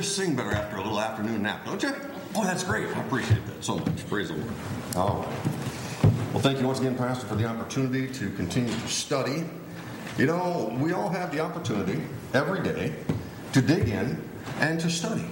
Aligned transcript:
just 0.00 0.14
sing 0.14 0.36
better 0.36 0.52
after 0.52 0.76
a 0.76 0.82
little 0.82 1.00
afternoon 1.00 1.42
nap, 1.42 1.64
don't 1.64 1.82
you? 1.82 1.92
Oh, 2.36 2.44
that's 2.44 2.62
great. 2.62 2.86
I 2.86 3.00
appreciate 3.00 3.44
that 3.46 3.64
so 3.64 3.78
much. 3.78 4.08
Praise 4.08 4.28
the 4.28 4.34
Lord. 4.34 4.48
Right. 4.94 5.28
Well, 6.32 6.40
thank 6.40 6.60
you 6.60 6.66
once 6.66 6.78
again, 6.78 6.96
Pastor, 6.96 7.26
for 7.26 7.34
the 7.34 7.46
opportunity 7.46 8.06
to 8.14 8.30
continue 8.30 8.72
to 8.72 8.88
study. 8.88 9.44
You 10.16 10.26
know, 10.26 10.76
we 10.80 10.92
all 10.92 11.08
have 11.08 11.32
the 11.32 11.40
opportunity 11.40 12.00
every 12.32 12.62
day 12.62 12.94
to 13.52 13.60
dig 13.60 13.88
in 13.88 14.22
and 14.60 14.78
to 14.80 14.88
study. 14.88 15.24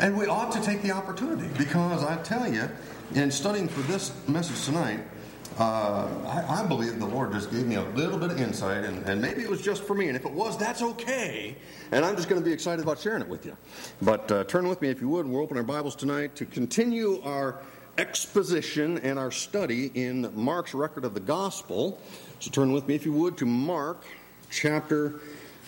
And 0.00 0.18
we 0.18 0.26
ought 0.26 0.52
to 0.52 0.60
take 0.60 0.82
the 0.82 0.90
opportunity 0.90 1.48
because 1.56 2.04
I 2.04 2.20
tell 2.22 2.52
you, 2.52 2.68
in 3.14 3.30
studying 3.30 3.68
for 3.68 3.80
this 3.90 4.12
message 4.28 4.66
tonight, 4.66 5.00
uh, 5.58 6.08
I, 6.26 6.62
I, 6.62 6.66
believe 6.66 6.98
the 6.98 7.06
Lord 7.06 7.32
just 7.32 7.50
gave 7.50 7.66
me 7.66 7.74
a 7.74 7.84
little 7.90 8.18
bit 8.18 8.30
of 8.30 8.40
insight, 8.40 8.84
and, 8.84 9.06
and, 9.06 9.20
maybe 9.20 9.42
it 9.42 9.50
was 9.50 9.60
just 9.60 9.82
for 9.82 9.94
me. 9.94 10.08
And 10.08 10.16
if 10.16 10.24
it 10.24 10.32
was, 10.32 10.56
that's 10.56 10.80
okay. 10.80 11.56
And 11.90 12.04
I'm 12.04 12.16
just 12.16 12.28
going 12.28 12.40
to 12.40 12.44
be 12.44 12.52
excited 12.52 12.82
about 12.82 12.98
sharing 12.98 13.20
it 13.20 13.28
with 13.28 13.44
you. 13.44 13.56
But 14.00 14.32
uh, 14.32 14.44
turn 14.44 14.66
with 14.66 14.80
me, 14.80 14.88
if 14.88 15.00
you 15.00 15.08
would. 15.10 15.26
We'll 15.26 15.42
open 15.42 15.58
our 15.58 15.62
Bibles 15.62 15.94
tonight 15.94 16.34
to 16.36 16.46
continue 16.46 17.20
our 17.22 17.60
exposition 17.98 18.98
and 18.98 19.18
our 19.18 19.30
study 19.30 19.90
in 19.94 20.30
Mark's 20.34 20.72
record 20.72 21.04
of 21.04 21.12
the 21.12 21.20
gospel. 21.20 22.00
So 22.40 22.50
turn 22.50 22.72
with 22.72 22.88
me, 22.88 22.94
if 22.94 23.04
you 23.04 23.12
would, 23.12 23.36
to 23.38 23.46
Mark 23.46 24.04
chapter 24.50 25.20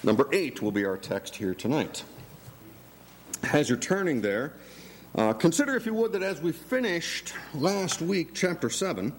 number 0.02 0.28
8, 0.32 0.62
will 0.62 0.72
be 0.72 0.86
our 0.86 0.96
text 0.96 1.36
here 1.36 1.54
tonight. 1.54 2.04
As 3.52 3.68
you're 3.68 3.76
turning 3.76 4.22
there, 4.22 4.54
uh, 5.16 5.34
consider, 5.34 5.76
if 5.76 5.84
you 5.84 5.92
would, 5.94 6.12
that 6.12 6.22
as 6.22 6.40
we 6.40 6.52
finished 6.52 7.34
last 7.54 8.00
week, 8.00 8.30
chapter 8.34 8.70
7, 8.70 9.12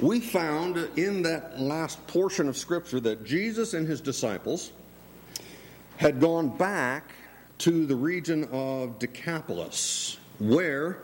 we 0.00 0.18
found 0.18 0.76
in 0.96 1.22
that 1.22 1.60
last 1.60 2.04
portion 2.06 2.48
of 2.48 2.56
Scripture 2.56 3.00
that 3.00 3.24
Jesus 3.24 3.74
and 3.74 3.86
his 3.86 4.00
disciples 4.00 4.72
had 5.98 6.20
gone 6.20 6.48
back 6.56 7.12
to 7.58 7.84
the 7.84 7.94
region 7.94 8.48
of 8.50 8.98
Decapolis, 8.98 10.18
where, 10.38 11.02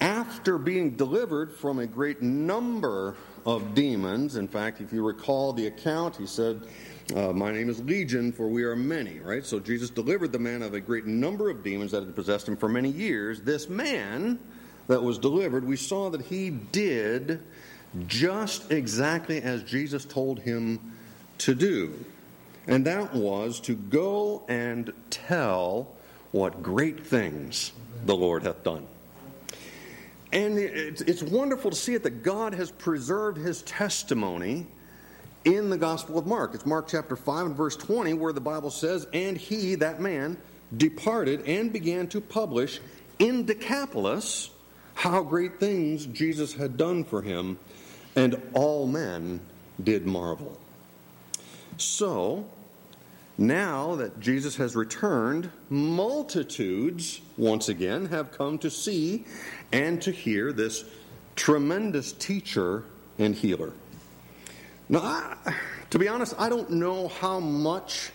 after 0.00 0.58
being 0.58 0.96
delivered 0.96 1.52
from 1.52 1.78
a 1.78 1.86
great 1.86 2.20
number 2.20 3.16
of 3.46 3.74
demons, 3.74 4.34
in 4.34 4.48
fact, 4.48 4.80
if 4.80 4.92
you 4.92 5.04
recall 5.04 5.52
the 5.52 5.68
account, 5.68 6.16
he 6.16 6.26
said, 6.26 6.66
uh, 7.14 7.32
My 7.32 7.52
name 7.52 7.70
is 7.70 7.80
Legion, 7.82 8.32
for 8.32 8.48
we 8.48 8.64
are 8.64 8.74
many, 8.74 9.20
right? 9.20 9.46
So 9.46 9.60
Jesus 9.60 9.90
delivered 9.90 10.32
the 10.32 10.38
man 10.40 10.62
of 10.62 10.74
a 10.74 10.80
great 10.80 11.06
number 11.06 11.48
of 11.48 11.62
demons 11.62 11.92
that 11.92 12.02
had 12.02 12.16
possessed 12.16 12.48
him 12.48 12.56
for 12.56 12.68
many 12.68 12.90
years. 12.90 13.40
This 13.40 13.68
man 13.68 14.40
that 14.88 15.00
was 15.00 15.18
delivered, 15.18 15.64
we 15.64 15.76
saw 15.76 16.10
that 16.10 16.22
he 16.22 16.50
did 16.50 17.40
just 18.06 18.70
exactly 18.70 19.42
as 19.42 19.62
Jesus 19.62 20.04
told 20.04 20.40
him 20.40 20.92
to 21.38 21.54
do. 21.54 22.04
And 22.66 22.86
that 22.86 23.14
was 23.14 23.60
to 23.60 23.74
go 23.74 24.44
and 24.48 24.92
tell 25.10 25.88
what 26.30 26.62
great 26.62 27.04
things 27.04 27.72
the 28.06 28.14
Lord 28.14 28.44
hath 28.44 28.62
done. 28.62 28.86
And 30.32 30.58
it's 30.58 31.22
wonderful 31.22 31.72
to 31.72 31.76
see 31.76 31.94
it 31.94 32.04
that 32.04 32.22
God 32.22 32.54
has 32.54 32.70
preserved 32.70 33.38
his 33.38 33.62
testimony 33.62 34.66
in 35.44 35.70
the 35.70 35.78
Gospel 35.78 36.18
of 36.18 36.26
Mark. 36.26 36.54
It's 36.54 36.66
Mark 36.66 36.86
chapter 36.88 37.16
5 37.16 37.46
and 37.46 37.56
verse 37.56 37.76
20 37.76 38.12
where 38.12 38.32
the 38.32 38.40
Bible 38.40 38.70
says, 38.70 39.08
And 39.12 39.36
he, 39.36 39.74
that 39.76 40.00
man, 40.00 40.36
departed 40.76 41.42
and 41.46 41.72
began 41.72 42.06
to 42.08 42.20
publish 42.20 42.80
in 43.18 43.44
Decapolis 43.44 44.50
how 44.94 45.22
great 45.22 45.58
things 45.58 46.06
Jesus 46.06 46.54
had 46.54 46.76
done 46.76 47.02
for 47.02 47.22
him 47.22 47.58
and 48.16 48.40
all 48.54 48.86
men 48.86 49.40
did 49.82 50.06
marvel. 50.06 50.58
So, 51.76 52.46
now 53.38 53.94
that 53.96 54.20
Jesus 54.20 54.56
has 54.56 54.76
returned, 54.76 55.50
multitudes, 55.70 57.20
once 57.38 57.68
again, 57.68 58.06
have 58.06 58.32
come 58.32 58.58
to 58.58 58.70
see 58.70 59.24
and 59.72 60.00
to 60.02 60.10
hear 60.10 60.52
this 60.52 60.84
tremendous 61.36 62.12
teacher 62.12 62.84
and 63.18 63.34
healer. 63.34 63.72
Now, 64.88 65.00
I, 65.02 65.54
to 65.90 65.98
be 65.98 66.08
honest, 66.08 66.34
I 66.38 66.48
don't 66.48 66.70
know 66.70 67.08
how 67.08 67.40
much 67.40 68.10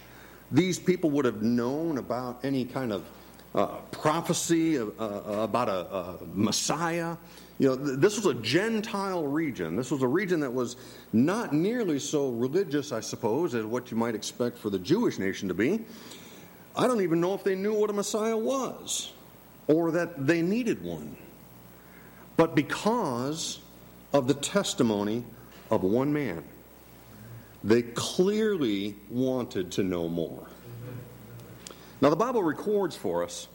these 0.51 0.77
people 0.77 1.09
would 1.11 1.25
have 1.25 1.41
known 1.41 1.97
about 1.97 2.43
any 2.43 2.65
kind 2.65 2.93
of 2.93 3.05
uh, 3.55 3.67
prophecy 3.91 4.77
uh, 4.77 4.85
about 4.87 5.69
a, 5.69 5.95
a 5.95 6.17
Messiah 6.33 7.15
you 7.57 7.69
know, 7.69 7.75
this 7.75 8.17
was 8.17 8.25
a 8.25 8.33
Gentile 8.41 9.25
region. 9.25 9.75
This 9.77 9.89
was 9.89 10.01
a 10.01 10.07
region 10.07 10.41
that 10.41 10.53
was 10.53 10.75
not 11.13 11.53
nearly 11.53 11.99
so 11.99 12.29
religious, 12.29 12.91
I 12.91 12.99
suppose, 12.99 13.55
as 13.55 13.63
what 13.65 13.91
you 13.91 13.97
might 13.97 14.13
expect 14.13 14.57
for 14.57 14.69
the 14.69 14.79
Jewish 14.79 15.19
nation 15.19 15.47
to 15.47 15.53
be. 15.53 15.85
I 16.75 16.87
don't 16.87 17.01
even 17.01 17.21
know 17.21 17.33
if 17.33 17.43
they 17.45 17.55
knew 17.55 17.73
what 17.73 17.89
a 17.89 17.93
Messiah 17.93 18.35
was 18.35 19.13
or 19.67 19.91
that 19.91 20.27
they 20.27 20.41
needed 20.41 20.83
one. 20.83 21.15
But 22.35 22.55
because 22.55 23.59
of 24.11 24.27
the 24.27 24.33
testimony 24.33 25.23
of 25.71 25.83
one 25.83 26.11
man, 26.11 26.43
they 27.63 27.81
clearly 27.81 28.97
wanted 29.09 29.71
to 29.73 29.83
know 29.83 30.09
more. 30.09 30.45
Now, 32.01 32.09
the 32.09 32.17
Bible 32.17 32.43
records 32.43 32.97
for 32.97 33.23
us 33.23 33.47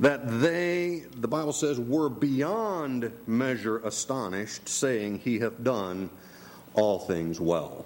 that 0.00 0.40
they, 0.40 1.04
the 1.16 1.28
Bible 1.28 1.52
says, 1.52 1.78
were 1.80 2.08
beyond 2.08 3.10
measure 3.26 3.78
astonished, 3.78 4.68
saying, 4.68 5.18
He 5.18 5.38
hath 5.38 5.62
done 5.62 6.10
all 6.74 7.00
things 7.00 7.40
well. 7.40 7.84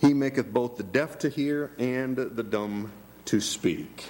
He 0.00 0.14
maketh 0.14 0.52
both 0.52 0.76
the 0.76 0.84
deaf 0.84 1.18
to 1.20 1.28
hear 1.28 1.72
and 1.78 2.16
the 2.16 2.42
dumb 2.42 2.92
to 3.26 3.40
speak. 3.40 4.06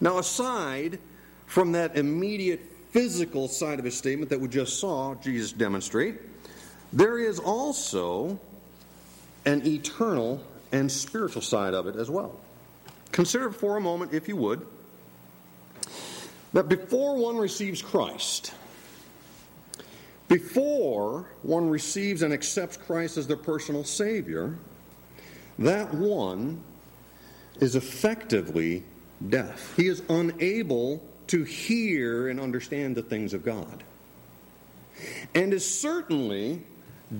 Now, 0.00 0.18
aside 0.18 0.98
from 1.46 1.72
that 1.72 1.96
immediate 1.96 2.60
physical 2.90 3.48
side 3.48 3.78
of 3.78 3.84
his 3.84 3.96
statement 3.96 4.30
that 4.30 4.40
we 4.40 4.48
just 4.48 4.78
saw 4.78 5.14
Jesus 5.16 5.52
demonstrate, 5.52 6.16
there 6.92 7.18
is 7.18 7.38
also 7.38 8.38
an 9.44 9.66
eternal 9.66 10.42
and 10.72 10.90
spiritual 10.92 11.42
side 11.42 11.74
of 11.74 11.86
it 11.86 11.96
as 11.96 12.10
well. 12.10 12.38
Consider 13.12 13.50
for 13.50 13.76
a 13.76 13.80
moment, 13.80 14.12
if 14.12 14.28
you 14.28 14.36
would, 14.36 14.66
that 16.52 16.68
before 16.68 17.16
one 17.16 17.36
receives 17.36 17.82
Christ, 17.82 18.52
before 20.28 21.28
one 21.42 21.70
receives 21.70 22.22
and 22.22 22.32
accepts 22.32 22.76
Christ 22.76 23.16
as 23.16 23.26
their 23.26 23.36
personal 23.36 23.84
Savior, 23.84 24.56
that 25.58 25.92
one 25.94 26.62
is 27.60 27.76
effectively 27.76 28.84
deaf. 29.28 29.74
He 29.76 29.88
is 29.88 30.02
unable 30.08 31.02
to 31.28 31.44
hear 31.44 32.28
and 32.28 32.38
understand 32.38 32.96
the 32.96 33.02
things 33.02 33.34
of 33.34 33.44
God. 33.44 33.82
And 35.34 35.52
is 35.52 35.80
certainly 35.80 36.62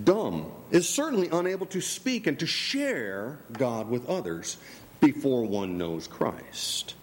dumb, 0.04 0.52
is 0.70 0.88
certainly 0.88 1.28
unable 1.30 1.66
to 1.66 1.80
speak 1.80 2.26
and 2.26 2.38
to 2.40 2.46
share 2.46 3.38
God 3.52 3.88
with 3.88 4.08
others 4.08 4.56
before 5.00 5.44
one 5.44 5.78
knows 5.78 6.06
Christ. 6.06 6.94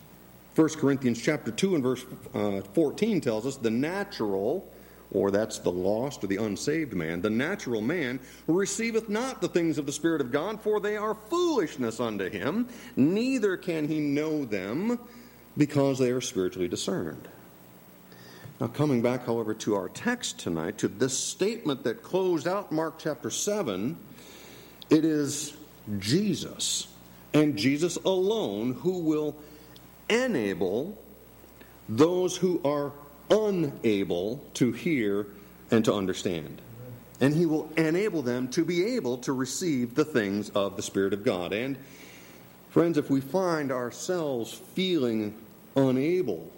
1 0.56 0.70
Corinthians 0.70 1.22
chapter 1.22 1.52
2 1.52 1.76
and 1.76 1.84
verse 1.84 2.06
uh, 2.34 2.62
14 2.74 3.20
tells 3.20 3.46
us 3.46 3.58
the 3.58 3.70
natural, 3.70 4.72
or 5.12 5.30
that's 5.30 5.60
the 5.60 5.72
lost 5.72 6.24
or 6.24 6.28
the 6.28 6.38
unsaved 6.38 6.94
man, 6.94 7.22
the 7.22 7.30
natural 7.30 7.82
man 7.82 8.22
receiveth 8.48 9.10
not 9.10 9.42
the 9.42 9.50
things 9.50 9.78
of 9.78 9.86
the 9.86 9.92
Spirit 9.92 10.22
of 10.22 10.32
God, 10.32 10.62
for 10.62 10.80
they 10.80 10.96
are 10.96 11.14
foolishness 11.14 12.00
unto 12.00 12.30
him, 12.30 12.70
neither 12.96 13.58
can 13.58 13.88
he 13.88 14.00
know 14.00 14.46
them 14.46 14.98
because 15.58 16.00
they 16.00 16.12
are 16.12 16.22
spiritually 16.22 16.70
discerned. 16.70 17.28
Now, 18.62 18.68
coming 18.68 19.02
back, 19.02 19.26
however, 19.26 19.54
to 19.56 19.76
our 19.76 19.90
text 19.90 20.40
tonight, 20.40 20.78
to 20.78 20.88
this 20.88 21.18
statement 21.18 21.84
that 21.84 22.02
closed 22.02 22.47
out 22.47 22.72
Mark 22.72 22.97
chapter 22.97 23.29
7, 23.29 23.97
it 24.90 25.03
is 25.03 25.53
Jesus 26.00 26.88
and 27.34 27.58
Jesus 27.58 27.97
alone 27.97 28.72
who 28.72 29.00
will 29.00 29.35
enable 30.09 30.97
those 31.87 32.37
who 32.37 32.61
are 32.63 32.91
unable 33.29 34.43
to 34.55 34.72
hear 34.72 35.28
and 35.72 35.84
to 35.85 35.93
understand. 35.93 36.61
And 37.22 37.34
he 37.34 37.46
will 37.46 37.69
enable 37.78 38.22
them 38.22 38.49
to 38.49 38.66
be 38.66 38.96
able 38.96 39.17
to 39.19 39.34
receive 39.34 39.96
the 39.96 40.05
things 40.05 40.49
of 40.49 40.75
the 40.75 40.81
Spirit 40.81 41.13
of 41.13 41.23
God. 41.23 41.53
And, 41.53 41.78
friends, 42.69 42.97
if 42.97 43.09
we 43.09 43.22
find 43.22 43.72
ourselves 43.72 44.53
feeling 44.53 45.35
unable 45.75 46.52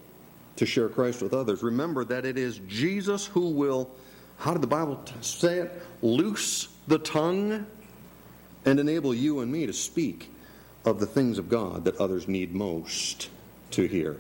to 0.56 0.66
share 0.66 0.90
Christ 0.90 1.22
with 1.22 1.34
others, 1.34 1.62
remember 1.62 2.04
that 2.06 2.26
it 2.26 2.38
is 2.38 2.60
Jesus 2.68 3.28
who 3.28 3.52
will, 3.52 3.90
how 4.38 4.54
did 4.54 4.64
the 4.64 4.68
Bible 4.68 5.04
say 5.22 5.60
it? 5.60 5.82
Loose 6.02 6.70
the 6.88 7.00
tongue 7.00 7.68
and 8.66 8.80
enable 8.80 9.14
you 9.14 9.42
and 9.42 9.52
me 9.52 9.68
to 9.68 9.74
speak 9.74 10.32
of 10.86 11.00
the 11.00 11.06
things 11.06 11.38
of 11.38 11.50
God 11.50 11.86
that 11.86 11.98
others 11.98 12.28
need 12.28 12.56
most 12.56 13.30
to 13.72 13.88
hear. 13.88 14.18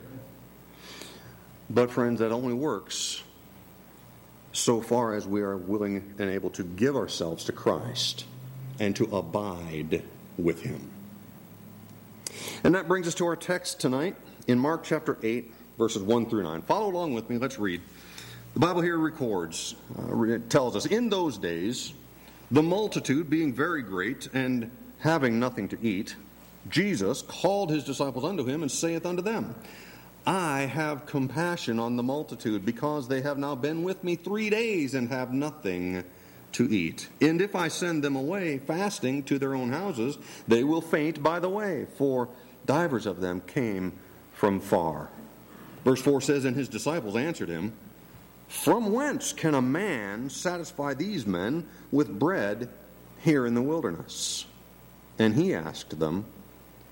But, 1.69 1.91
friends, 1.91 2.19
that 2.19 2.31
only 2.31 2.53
works 2.53 3.23
so 4.53 4.81
far 4.81 5.13
as 5.13 5.27
we 5.27 5.41
are 5.41 5.57
willing 5.57 6.15
and 6.17 6.29
able 6.29 6.49
to 6.51 6.63
give 6.63 6.95
ourselves 6.95 7.45
to 7.45 7.51
Christ 7.51 8.25
and 8.79 8.95
to 8.95 9.03
abide 9.15 10.03
with 10.37 10.61
Him. 10.61 10.89
And 12.63 12.75
that 12.75 12.87
brings 12.87 13.07
us 13.07 13.15
to 13.15 13.25
our 13.25 13.35
text 13.35 13.79
tonight 13.79 14.15
in 14.47 14.57
Mark 14.57 14.83
chapter 14.83 15.17
8, 15.21 15.51
verses 15.77 16.01
1 16.01 16.29
through 16.29 16.43
9. 16.43 16.61
Follow 16.63 16.89
along 16.89 17.13
with 17.13 17.29
me. 17.29 17.37
Let's 17.37 17.59
read. 17.59 17.81
The 18.53 18.59
Bible 18.59 18.81
here 18.81 18.97
records, 18.97 19.75
uh, 19.99 20.23
it 20.23 20.49
tells 20.49 20.75
us, 20.75 20.85
in 20.85 21.09
those 21.09 21.37
days, 21.37 21.93
the 22.49 22.63
multitude 22.63 23.29
being 23.29 23.53
very 23.53 23.83
great 23.83 24.29
and 24.33 24.71
having 24.99 25.39
nothing 25.39 25.67
to 25.69 25.77
eat, 25.81 26.15
Jesus 26.69 27.21
called 27.21 27.69
his 27.69 27.83
disciples 27.83 28.23
unto 28.25 28.45
him 28.45 28.61
and 28.61 28.71
saith 28.71 29.05
unto 29.05 29.21
them, 29.21 29.55
I 30.25 30.61
have 30.61 31.05
compassion 31.05 31.79
on 31.79 31.95
the 31.95 32.03
multitude, 32.03 32.65
because 32.65 33.07
they 33.07 33.21
have 33.21 33.37
now 33.37 33.55
been 33.55 33.83
with 33.83 34.03
me 34.03 34.17
three 34.17 34.49
days 34.49 34.93
and 34.93 35.07
have 35.07 35.31
nothing 35.31 36.03
to 36.53 36.69
eat. 36.69 37.07
And 37.21 37.41
if 37.41 37.55
I 37.55 37.69
send 37.69 38.03
them 38.03 38.15
away 38.17 38.57
fasting 38.57 39.23
to 39.23 39.39
their 39.39 39.55
own 39.55 39.71
houses, 39.71 40.17
they 40.47 40.65
will 40.65 40.81
faint 40.81 41.23
by 41.23 41.39
the 41.39 41.49
way, 41.49 41.87
for 41.95 42.27
divers 42.65 43.05
of 43.05 43.21
them 43.21 43.41
came 43.41 43.93
from 44.33 44.59
far. 44.59 45.09
Verse 45.85 46.01
4 46.01 46.19
says, 46.19 46.43
And 46.43 46.57
his 46.57 46.67
disciples 46.67 47.15
answered 47.15 47.47
him, 47.47 47.71
From 48.49 48.91
whence 48.91 49.31
can 49.31 49.55
a 49.55 49.61
man 49.61 50.29
satisfy 50.29 50.93
these 50.93 51.25
men 51.25 51.65
with 51.91 52.19
bread 52.19 52.67
here 53.19 53.45
in 53.45 53.53
the 53.53 53.61
wilderness? 53.61 54.45
And 55.17 55.35
he 55.35 55.53
asked 55.53 55.97
them, 55.97 56.25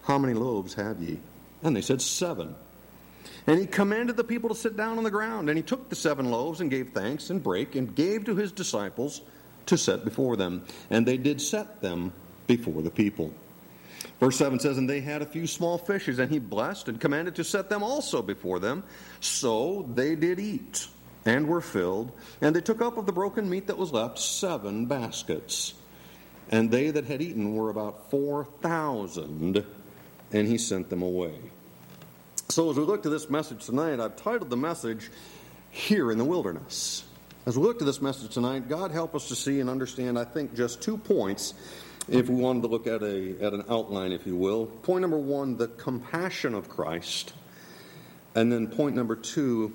How 0.05 0.17
many 0.17 0.33
loaves 0.33 0.73
have 0.75 1.01
ye? 1.01 1.19
And 1.63 1.75
they 1.75 1.81
said, 1.81 2.01
Seven. 2.01 2.55
And 3.47 3.59
he 3.59 3.65
commanded 3.65 4.17
the 4.17 4.23
people 4.23 4.49
to 4.49 4.55
sit 4.55 4.77
down 4.77 4.97
on 4.97 5.03
the 5.03 5.11
ground. 5.11 5.49
And 5.49 5.57
he 5.57 5.63
took 5.63 5.89
the 5.89 5.95
seven 5.95 6.31
loaves 6.31 6.61
and 6.61 6.69
gave 6.69 6.89
thanks 6.89 7.29
and 7.29 7.43
brake 7.43 7.75
and 7.75 7.93
gave 7.93 8.25
to 8.25 8.35
his 8.35 8.51
disciples 8.51 9.21
to 9.67 9.77
set 9.77 10.05
before 10.05 10.35
them. 10.35 10.65
And 10.89 11.05
they 11.05 11.17
did 11.17 11.41
set 11.41 11.81
them 11.81 12.13
before 12.47 12.81
the 12.81 12.91
people. 12.91 13.33
Verse 14.19 14.37
7 14.37 14.59
says, 14.59 14.77
And 14.77 14.89
they 14.89 15.01
had 15.01 15.21
a 15.21 15.25
few 15.25 15.47
small 15.47 15.77
fishes, 15.77 16.19
and 16.19 16.31
he 16.31 16.39
blessed 16.39 16.87
and 16.87 16.99
commanded 16.99 17.35
to 17.35 17.43
set 17.43 17.69
them 17.69 17.83
also 17.83 18.21
before 18.21 18.59
them. 18.59 18.83
So 19.19 19.89
they 19.93 20.15
did 20.15 20.39
eat 20.39 20.87
and 21.25 21.47
were 21.47 21.61
filled. 21.61 22.11
And 22.41 22.55
they 22.55 22.61
took 22.61 22.81
up 22.81 22.97
of 22.97 23.05
the 23.05 23.11
broken 23.11 23.49
meat 23.49 23.67
that 23.67 23.77
was 23.77 23.91
left 23.91 24.19
seven 24.19 24.85
baskets. 24.85 25.73
And 26.51 26.69
they 26.69 26.91
that 26.91 27.05
had 27.05 27.21
eaten 27.21 27.55
were 27.55 27.69
about 27.71 28.11
4,000, 28.11 29.65
and 30.35 30.47
he 30.49 30.57
sent 30.57 30.89
them 30.89 31.01
away. 31.01 31.33
So, 32.49 32.69
as 32.69 32.75
we 32.75 32.83
look 32.83 33.03
to 33.03 33.09
this 33.09 33.29
message 33.29 33.65
tonight, 33.65 34.01
I've 34.01 34.17
titled 34.17 34.49
the 34.49 34.57
message, 34.57 35.09
Here 35.71 36.11
in 36.11 36.17
the 36.17 36.25
Wilderness. 36.25 37.05
As 37.45 37.57
we 37.57 37.63
look 37.63 37.79
to 37.79 37.85
this 37.85 38.01
message 38.01 38.33
tonight, 38.33 38.67
God 38.67 38.91
help 38.91 39.15
us 39.15 39.29
to 39.29 39.35
see 39.35 39.61
and 39.61 39.69
understand, 39.69 40.19
I 40.19 40.25
think, 40.25 40.53
just 40.53 40.81
two 40.81 40.97
points 40.97 41.53
if 42.09 42.27
we 42.27 42.35
wanted 42.35 42.63
to 42.63 42.67
look 42.67 42.85
at, 42.85 43.01
a, 43.01 43.41
at 43.41 43.53
an 43.53 43.63
outline, 43.69 44.11
if 44.11 44.27
you 44.27 44.35
will. 44.35 44.65
Point 44.65 45.01
number 45.01 45.17
one, 45.17 45.55
the 45.55 45.69
compassion 45.69 46.53
of 46.53 46.67
Christ. 46.67 47.33
And 48.35 48.51
then 48.51 48.67
point 48.67 48.95
number 48.95 49.15
two, 49.15 49.73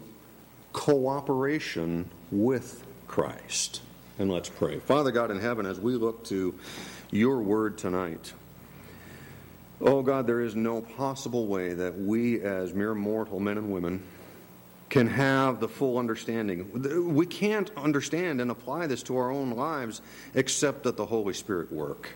cooperation 0.75 2.11
with 2.31 2.85
Christ. 3.09 3.81
And 4.19 4.31
let's 4.31 4.51
pray. 4.51 4.79
Father 4.79 5.11
God 5.11 5.31
in 5.31 5.41
heaven, 5.41 5.65
as 5.65 5.81
we 5.81 5.95
look 5.95 6.25
to 6.27 6.55
your 7.11 7.41
word 7.41 7.79
tonight, 7.79 8.35
oh 9.81 10.03
God, 10.03 10.27
there 10.27 10.41
is 10.41 10.55
no 10.55 10.83
possible 10.83 11.47
way 11.47 11.75
that 11.75 11.99
we, 11.99 12.41
as 12.41 12.73
mere 12.75 12.95
mortal 12.95 13.41
men 13.41 13.59
and 13.59 13.73
women, 13.73 14.03
can 14.89 15.07
have 15.07 15.61
the 15.61 15.69
full 15.69 15.99
understanding. 15.99 17.15
We 17.15 17.25
can't 17.27 17.71
understand 17.77 18.41
and 18.41 18.51
apply 18.51 18.89
this 18.89 19.05
to 19.05 19.17
our 19.19 19.31
own 19.31 19.53
lives 19.53 20.03
except 20.35 20.83
that 20.83 20.97
the 20.97 21.07
Holy 21.07 21.33
Spirit 21.33 21.73
work. 21.73 22.11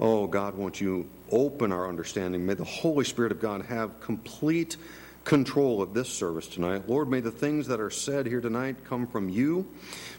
Oh, 0.00 0.26
God, 0.26 0.54
won't 0.54 0.80
you 0.80 1.08
open 1.30 1.70
our 1.70 1.86
understanding? 1.88 2.46
May 2.46 2.54
the 2.54 2.64
Holy 2.64 3.04
Spirit 3.04 3.30
of 3.30 3.40
God 3.40 3.66
have 3.66 4.00
complete 4.00 4.76
control 5.24 5.80
of 5.82 5.94
this 5.94 6.08
service 6.08 6.48
tonight. 6.48 6.88
Lord, 6.88 7.08
may 7.08 7.20
the 7.20 7.30
things 7.30 7.68
that 7.68 7.78
are 7.78 7.90
said 7.90 8.26
here 8.26 8.40
tonight 8.40 8.84
come 8.86 9.06
from 9.06 9.28
you. 9.28 9.68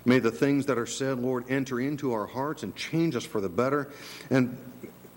May 0.06 0.20
the 0.20 0.32
things 0.32 0.68
that 0.68 0.78
are 0.78 0.86
said, 0.86 1.20
Lord, 1.20 1.46
enter 1.50 1.80
into 1.82 2.14
our 2.14 2.26
hearts 2.26 2.64
and 2.64 2.74
change 2.76 3.16
us 3.16 3.26
for 3.26 3.42
the 3.42 3.50
better. 3.50 3.92
And 4.30 4.58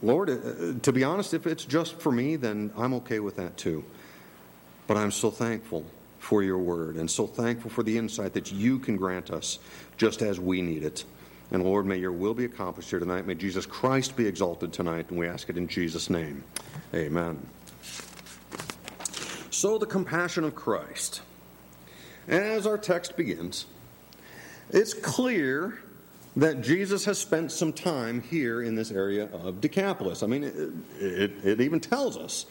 Lord, 0.03 0.31
uh, 0.31 0.79
to 0.83 0.93
be 0.93 1.05
honest, 1.05 1.35
if 1.35 1.47
it's 1.47 1.65
just 1.65 2.01
for 2.01 2.13
me, 2.13 2.37
then 2.37 2.73
I'm 2.77 2.95
okay 2.95 3.21
with 3.21 3.37
that 3.37 3.57
too. 3.57 3.85
But 4.87 4.97
I'm 4.97 5.11
so 5.11 5.31
thankful 5.31 5.85
for 6.19 6.43
your 6.43 6.59
word 6.59 6.97
and 6.97 7.11
so 7.11 7.27
thankful 7.27 7.71
for 7.71 7.83
the 7.83 7.97
insight 7.97 8.35
that 8.35 8.53
you 8.53 8.79
can 8.79 8.97
grant 8.97 9.31
us 9.31 9.59
just 9.97 10.23
as 10.23 10.39
we 10.41 10.61
need 10.61 10.83
it. 10.83 11.05
And 11.51 11.63
Lord, 11.63 11.87
may 11.87 11.97
your 11.97 12.13
will 12.13 12.35
be 12.35 12.45
accomplished 12.45 12.91
here 12.91 12.99
tonight. 12.99 13.27
May 13.27 13.35
Jesus 13.35 13.67
Christ 13.67 14.17
be 14.17 14.27
exalted 14.27 14.73
tonight. 14.73 15.07
And 15.11 15.19
we 15.19 15.29
ask 15.29 15.49
it 15.49 15.57
in 15.57 15.69
Jesus' 15.69 16.11
name. 16.11 16.43
Amen. 16.93 17.47
So, 19.51 19.79
the 19.79 19.87
compassion 19.87 20.45
of 20.45 20.55
Christ. 20.55 21.23
As 22.29 22.67
our 22.67 22.77
text 22.77 23.17
begins, 23.17 23.67
it's 24.71 24.93
clear 24.93 25.79
that 26.37 26.61
Jesus 26.61 27.05
has 27.07 27.19
spent 27.19 27.51
some 27.51 27.73
time 27.73 28.21
here 28.21 28.63
in 28.63 28.75
this 28.75 28.91
area 28.91 29.27
of 29.33 29.61
Decapolis. 29.61 30.23
I 30.23 30.27
mean, 30.27 30.45
it, 30.45 30.71
it, 31.01 31.33
it, 31.45 31.61
even 31.63 31.81
tells 31.81 32.19
us. 32.19 32.45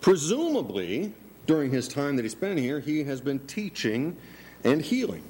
Presumably, 0.00 1.14
during 1.46 1.70
his 1.70 1.86
time 1.86 2.16
that 2.16 2.24
he 2.24 2.28
spent 2.28 2.58
here, 2.58 2.80
he 2.80 3.04
has 3.04 3.20
been 3.20 3.38
teaching 3.46 4.16
and 4.64 4.82
healing 4.82 5.22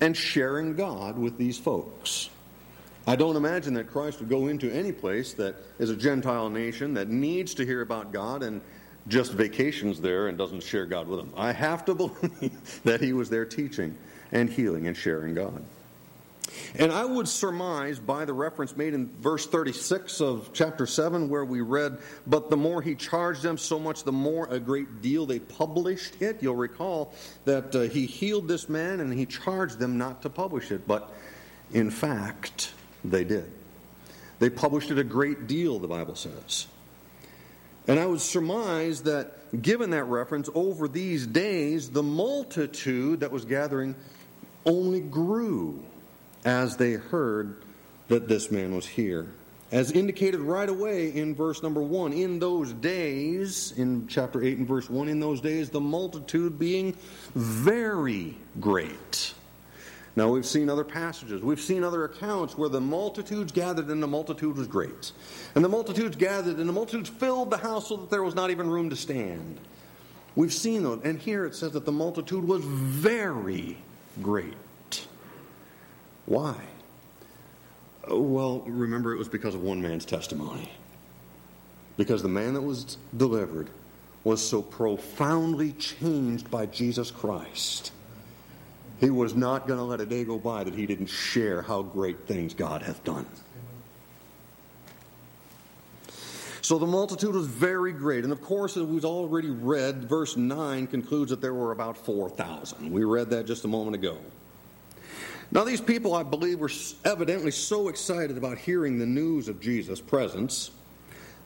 and 0.00 0.16
sharing 0.16 0.76
God 0.76 1.18
with 1.18 1.36
these 1.36 1.58
folks. 1.58 2.30
I 3.06 3.16
don't 3.16 3.36
imagine 3.36 3.74
that 3.74 3.90
Christ 3.90 4.20
would 4.20 4.28
go 4.28 4.46
into 4.46 4.70
any 4.70 4.92
place 4.92 5.32
that 5.34 5.56
is 5.78 5.90
a 5.90 5.96
Gentile 5.96 6.50
nation 6.50 6.94
that 6.94 7.08
needs 7.08 7.54
to 7.54 7.66
hear 7.66 7.80
about 7.80 8.12
God 8.12 8.42
and 8.42 8.60
just 9.08 9.32
vacations 9.32 10.00
there 10.00 10.28
and 10.28 10.38
doesn't 10.38 10.62
share 10.62 10.86
God 10.86 11.08
with 11.08 11.18
them. 11.18 11.32
I 11.36 11.52
have 11.52 11.84
to 11.86 11.94
believe 11.96 12.80
that 12.84 13.00
he 13.00 13.12
was 13.12 13.28
there 13.28 13.46
teaching 13.46 13.96
and 14.30 14.48
healing 14.48 14.86
and 14.86 14.96
sharing 14.96 15.34
God. 15.34 15.64
And 16.76 16.92
I 16.92 17.04
would 17.04 17.28
surmise 17.28 17.98
by 17.98 18.24
the 18.24 18.32
reference 18.32 18.76
made 18.76 18.94
in 18.94 19.10
verse 19.20 19.46
36 19.46 20.20
of 20.20 20.50
chapter 20.52 20.86
7, 20.86 21.28
where 21.28 21.44
we 21.44 21.60
read, 21.60 21.98
But 22.26 22.50
the 22.50 22.56
more 22.56 22.82
he 22.82 22.94
charged 22.94 23.42
them, 23.42 23.58
so 23.58 23.78
much 23.78 24.04
the 24.04 24.12
more 24.12 24.46
a 24.48 24.60
great 24.60 25.02
deal 25.02 25.26
they 25.26 25.38
published 25.38 26.20
it. 26.20 26.38
You'll 26.42 26.56
recall 26.56 27.14
that 27.44 27.74
uh, 27.74 27.80
he 27.82 28.06
healed 28.06 28.48
this 28.48 28.68
man 28.68 29.00
and 29.00 29.12
he 29.12 29.26
charged 29.26 29.78
them 29.78 29.98
not 29.98 30.22
to 30.22 30.30
publish 30.30 30.70
it. 30.70 30.86
But 30.86 31.12
in 31.72 31.90
fact, 31.90 32.72
they 33.04 33.24
did. 33.24 33.50
They 34.38 34.50
published 34.50 34.90
it 34.90 34.98
a 34.98 35.04
great 35.04 35.46
deal, 35.46 35.78
the 35.78 35.88
Bible 35.88 36.14
says. 36.14 36.66
And 37.88 37.98
I 37.98 38.06
would 38.06 38.20
surmise 38.20 39.02
that, 39.02 39.62
given 39.62 39.90
that 39.90 40.04
reference, 40.04 40.50
over 40.54 40.88
these 40.88 41.26
days, 41.26 41.88
the 41.90 42.02
multitude 42.02 43.20
that 43.20 43.32
was 43.32 43.46
gathering 43.46 43.96
only 44.66 45.00
grew 45.00 45.82
as 46.44 46.76
they 46.76 46.92
heard 46.92 47.62
that 48.08 48.28
this 48.28 48.50
man 48.50 48.74
was 48.74 48.86
here. 48.86 49.28
As 49.70 49.92
indicated 49.92 50.40
right 50.40 50.68
away 50.68 51.14
in 51.14 51.34
verse 51.34 51.62
number 51.62 51.82
1, 51.82 52.14
in 52.14 52.38
those 52.38 52.72
days, 52.72 53.74
in 53.76 54.06
chapter 54.08 54.42
8 54.42 54.58
and 54.58 54.66
verse 54.66 54.88
1, 54.88 55.08
in 55.08 55.20
those 55.20 55.42
days, 55.42 55.68
the 55.68 55.80
multitude 55.80 56.58
being 56.58 56.96
very 57.34 58.34
great. 58.60 59.34
Now, 60.16 60.30
we've 60.30 60.46
seen 60.46 60.70
other 60.70 60.84
passages, 60.84 61.42
we've 61.42 61.60
seen 61.60 61.84
other 61.84 62.04
accounts 62.04 62.56
where 62.56 62.70
the 62.70 62.80
multitudes 62.80 63.52
gathered 63.52 63.88
and 63.88 64.02
the 64.02 64.06
multitude 64.06 64.56
was 64.56 64.66
great. 64.66 65.12
And 65.54 65.62
the 65.62 65.68
multitudes 65.68 66.16
gathered 66.16 66.56
and 66.56 66.68
the 66.68 66.72
multitudes 66.72 67.10
filled 67.10 67.50
the 67.50 67.58
house 67.58 67.88
so 67.88 67.96
that 67.98 68.10
there 68.10 68.22
was 68.22 68.34
not 68.34 68.50
even 68.50 68.70
room 68.70 68.88
to 68.90 68.96
stand. 68.96 69.60
We've 70.34 70.52
seen 70.52 70.82
those. 70.82 71.00
And 71.04 71.18
here 71.18 71.44
it 71.44 71.54
says 71.54 71.72
that 71.72 71.84
the 71.84 71.92
multitude 71.92 72.42
was 72.42 72.64
very 72.64 73.76
great. 74.22 74.54
Why? 76.28 76.56
Oh, 78.06 78.22
well, 78.22 78.60
remember, 78.60 79.12
it 79.12 79.18
was 79.18 79.28
because 79.28 79.54
of 79.54 79.62
one 79.62 79.82
man's 79.82 80.04
testimony. 80.04 80.70
Because 81.96 82.22
the 82.22 82.28
man 82.28 82.54
that 82.54 82.62
was 82.62 82.96
delivered 83.16 83.68
was 84.24 84.46
so 84.46 84.62
profoundly 84.62 85.72
changed 85.72 86.50
by 86.50 86.66
Jesus 86.66 87.10
Christ 87.10 87.92
he 89.00 89.10
was 89.10 89.34
not 89.34 89.66
going 89.66 89.78
to 89.78 89.84
let 89.84 90.00
a 90.00 90.06
day 90.06 90.24
go 90.24 90.38
by 90.38 90.64
that 90.64 90.74
he 90.74 90.86
didn't 90.86 91.06
share 91.06 91.62
how 91.62 91.82
great 91.82 92.26
things 92.26 92.54
God 92.54 92.82
hath 92.82 93.02
done. 93.04 93.26
So 96.62 96.78
the 96.78 96.86
multitude 96.86 97.34
was 97.34 97.46
very 97.46 97.92
great. 97.92 98.24
And 98.24 98.32
of 98.32 98.42
course, 98.42 98.76
as 98.76 98.82
we've 98.82 99.04
already 99.04 99.50
read, 99.50 100.08
verse 100.08 100.36
9 100.36 100.88
concludes 100.88 101.30
that 101.30 101.40
there 101.40 101.54
were 101.54 101.72
about 101.72 101.96
4,000. 101.96 102.90
We 102.90 103.04
read 103.04 103.30
that 103.30 103.46
just 103.46 103.64
a 103.64 103.68
moment 103.68 103.94
ago. 103.94 104.18
Now, 105.50 105.64
these 105.64 105.80
people, 105.80 106.14
I 106.14 106.22
believe, 106.22 106.60
were 106.60 106.70
evidently 107.04 107.50
so 107.50 107.88
excited 107.88 108.36
about 108.36 108.58
hearing 108.58 108.98
the 108.98 109.06
news 109.06 109.48
of 109.48 109.60
Jesus' 109.60 110.00
presence. 110.00 110.70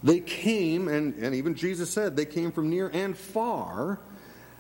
They 0.02 0.18
came, 0.20 0.88
and, 0.88 1.14
and 1.14 1.34
even 1.34 1.54
Jesus 1.54 1.90
said 1.90 2.16
they 2.16 2.24
came 2.24 2.50
from 2.50 2.68
near 2.68 2.88
and 2.92 3.16
far 3.16 4.00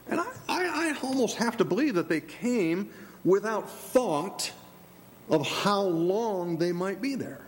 and 0.08 0.20
I, 0.20 0.26
I, 0.48 0.92
I 0.92 0.98
almost 1.02 1.36
have 1.36 1.56
to 1.58 1.64
believe 1.64 1.94
that 1.94 2.08
they 2.08 2.20
came 2.20 2.90
without 3.24 3.68
thought 3.68 4.52
of 5.28 5.46
how 5.46 5.82
long 5.82 6.58
they 6.58 6.72
might 6.72 7.00
be 7.00 7.14
there. 7.14 7.40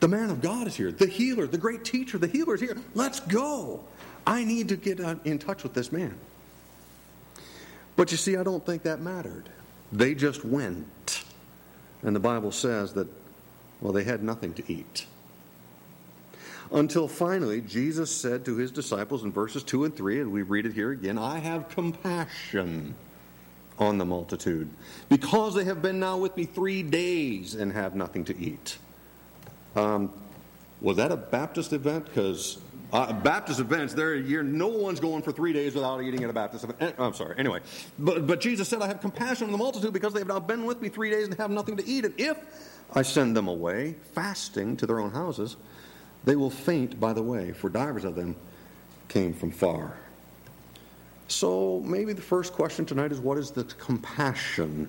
The 0.00 0.08
man 0.08 0.30
of 0.30 0.42
God 0.42 0.66
is 0.66 0.76
here. 0.76 0.92
The 0.92 1.06
healer, 1.06 1.46
the 1.46 1.58
great 1.58 1.84
teacher, 1.84 2.18
the 2.18 2.26
healer 2.26 2.54
is 2.54 2.60
here. 2.60 2.76
Let's 2.94 3.20
go. 3.20 3.84
I 4.26 4.44
need 4.44 4.68
to 4.68 4.76
get 4.76 5.00
uh, 5.00 5.16
in 5.24 5.38
touch 5.38 5.62
with 5.62 5.72
this 5.72 5.90
man. 5.90 6.18
But 7.94 8.10
you 8.10 8.18
see, 8.18 8.36
I 8.36 8.42
don't 8.42 8.64
think 8.66 8.82
that 8.82 9.00
mattered. 9.00 9.48
They 9.92 10.14
just 10.14 10.44
went. 10.44 11.24
And 12.02 12.14
the 12.14 12.20
Bible 12.20 12.52
says 12.52 12.92
that, 12.94 13.08
well, 13.80 13.92
they 13.92 14.04
had 14.04 14.22
nothing 14.22 14.52
to 14.54 14.72
eat. 14.72 15.06
Until 16.72 17.06
finally, 17.06 17.60
Jesus 17.60 18.10
said 18.10 18.44
to 18.44 18.56
his 18.56 18.70
disciples 18.70 19.22
in 19.22 19.32
verses 19.32 19.62
2 19.62 19.84
and 19.84 19.96
3, 19.96 20.20
and 20.20 20.32
we 20.32 20.42
read 20.42 20.66
it 20.66 20.72
here 20.72 20.90
again 20.90 21.18
I 21.18 21.38
have 21.38 21.68
compassion 21.68 22.94
on 23.78 23.98
the 23.98 24.04
multitude, 24.04 24.70
because 25.08 25.54
they 25.54 25.64
have 25.64 25.82
been 25.82 26.00
now 26.00 26.16
with 26.16 26.36
me 26.36 26.44
three 26.44 26.82
days 26.82 27.54
and 27.54 27.72
have 27.72 27.94
nothing 27.94 28.24
to 28.24 28.38
eat. 28.38 28.78
Um, 29.76 30.12
was 30.80 30.96
that 30.96 31.12
a 31.12 31.16
Baptist 31.16 31.72
event? 31.72 32.06
Because 32.06 32.58
uh, 32.92 33.12
Baptist 33.12 33.60
events, 33.60 33.94
there 33.94 34.14
year 34.14 34.42
no 34.42 34.68
one's 34.68 35.00
going 35.00 35.22
for 35.22 35.32
three 35.32 35.52
days 35.52 35.74
without 35.74 36.02
eating 36.02 36.22
at 36.22 36.30
a 36.30 36.32
Baptist 36.32 36.64
event. 36.64 36.80
Eh, 36.80 36.92
I'm 36.98 37.14
sorry. 37.14 37.34
Anyway, 37.38 37.60
but 37.98 38.26
but 38.26 38.40
Jesus 38.40 38.68
said, 38.68 38.82
"I 38.82 38.86
have 38.86 39.00
compassion 39.00 39.46
on 39.46 39.52
the 39.52 39.58
multitude 39.58 39.92
because 39.92 40.12
they 40.12 40.20
have 40.20 40.28
now 40.28 40.40
been 40.40 40.64
with 40.64 40.80
me 40.80 40.88
three 40.88 41.10
days 41.10 41.26
and 41.26 41.34
have 41.36 41.50
nothing 41.50 41.76
to 41.76 41.86
eat. 41.86 42.04
And 42.04 42.14
if 42.18 42.38
I 42.94 43.02
send 43.02 43.36
them 43.36 43.48
away 43.48 43.96
fasting 44.14 44.76
to 44.78 44.86
their 44.86 45.00
own 45.00 45.10
houses, 45.10 45.56
they 46.24 46.36
will 46.36 46.50
faint 46.50 47.00
by 47.00 47.12
the 47.12 47.22
way, 47.22 47.52
for 47.52 47.68
divers 47.68 48.04
of 48.04 48.14
them 48.14 48.36
came 49.08 49.32
from 49.34 49.50
far." 49.50 49.96
So 51.28 51.82
maybe 51.84 52.12
the 52.12 52.22
first 52.22 52.52
question 52.52 52.86
tonight 52.86 53.10
is, 53.10 53.18
what 53.18 53.36
is 53.36 53.50
the 53.50 53.64
compassion 53.64 54.88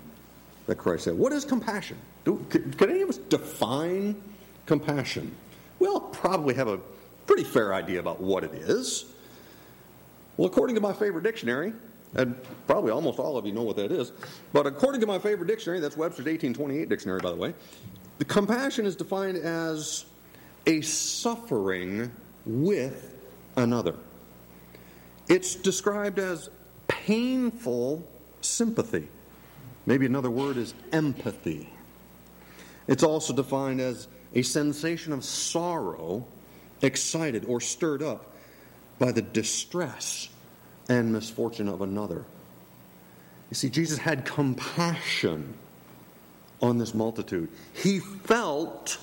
that 0.68 0.76
Christ 0.76 1.06
said? 1.06 1.18
What 1.18 1.34
is 1.34 1.44
compassion? 1.46 1.98
Do, 2.26 2.46
could, 2.50 2.78
could 2.78 2.92
any 2.92 3.02
of 3.02 3.10
us 3.10 3.18
define 3.18 4.22
compassion? 4.68 5.36
We'll 5.80 6.00
probably 6.00 6.54
have 6.54 6.68
a 6.68 6.80
pretty 7.28 7.44
fair 7.44 7.74
idea 7.74 8.00
about 8.00 8.20
what 8.20 8.44
it 8.44 8.54
is. 8.54 9.06
Well, 10.38 10.48
according 10.48 10.76
to 10.76 10.82
my 10.82 10.94
favorite 10.94 11.24
dictionary, 11.24 11.74
and 12.16 12.36
probably 12.66 12.92
almost 12.92 13.20
all 13.20 13.38
of 13.38 13.46
you 13.46 13.52
know 13.52 13.64
what 13.64 13.76
that 13.76 13.92
is, 13.92 14.14
but 14.54 14.66
according 14.66 15.02
to 15.02 15.08
my 15.08 15.20
favorite 15.20 15.48
dictionary, 15.48 15.80
that's 15.80 15.98
Webster's 15.98 16.26
1828 16.26 16.90
dictionary, 16.90 17.20
by 17.20 17.32
the 17.32 17.36
way, 17.36 17.54
the 18.18 18.26
compassion 18.26 18.86
is 18.86 18.96
defined 18.96 19.38
as 19.38 20.06
a 20.66 20.82
suffering 20.82 22.12
with 22.46 23.16
another. 23.56 23.96
It's 25.28 25.56
described 25.56 26.20
as 26.20 26.50
painful 26.88 28.08
sympathy. 28.42 29.08
Maybe 29.86 30.06
another 30.06 30.30
word 30.30 30.58
is 30.58 30.74
empathy. 30.92 31.70
It's 32.88 33.04
also 33.04 33.34
defined 33.34 33.82
as 33.82 34.08
a 34.34 34.42
sensation 34.42 35.14
of 35.14 35.24
sorrow 35.24 36.26
excited 36.82 37.46
or 37.46 37.62
stirred 37.62 38.02
up 38.02 38.26
by 39.00 39.12
the 39.12 39.22
distress 39.22 40.30
and 40.90 41.12
misfortune 41.12 41.68
of 41.68 41.82
another. 41.82 42.26
You 43.50 43.56
see, 43.56 43.70
Jesus 43.70 43.98
had 43.98 44.26
compassion 44.26 45.54
on 46.62 46.78
this 46.78 46.94
multitude. 46.94 47.50
He 47.74 48.00
felt 48.00 48.98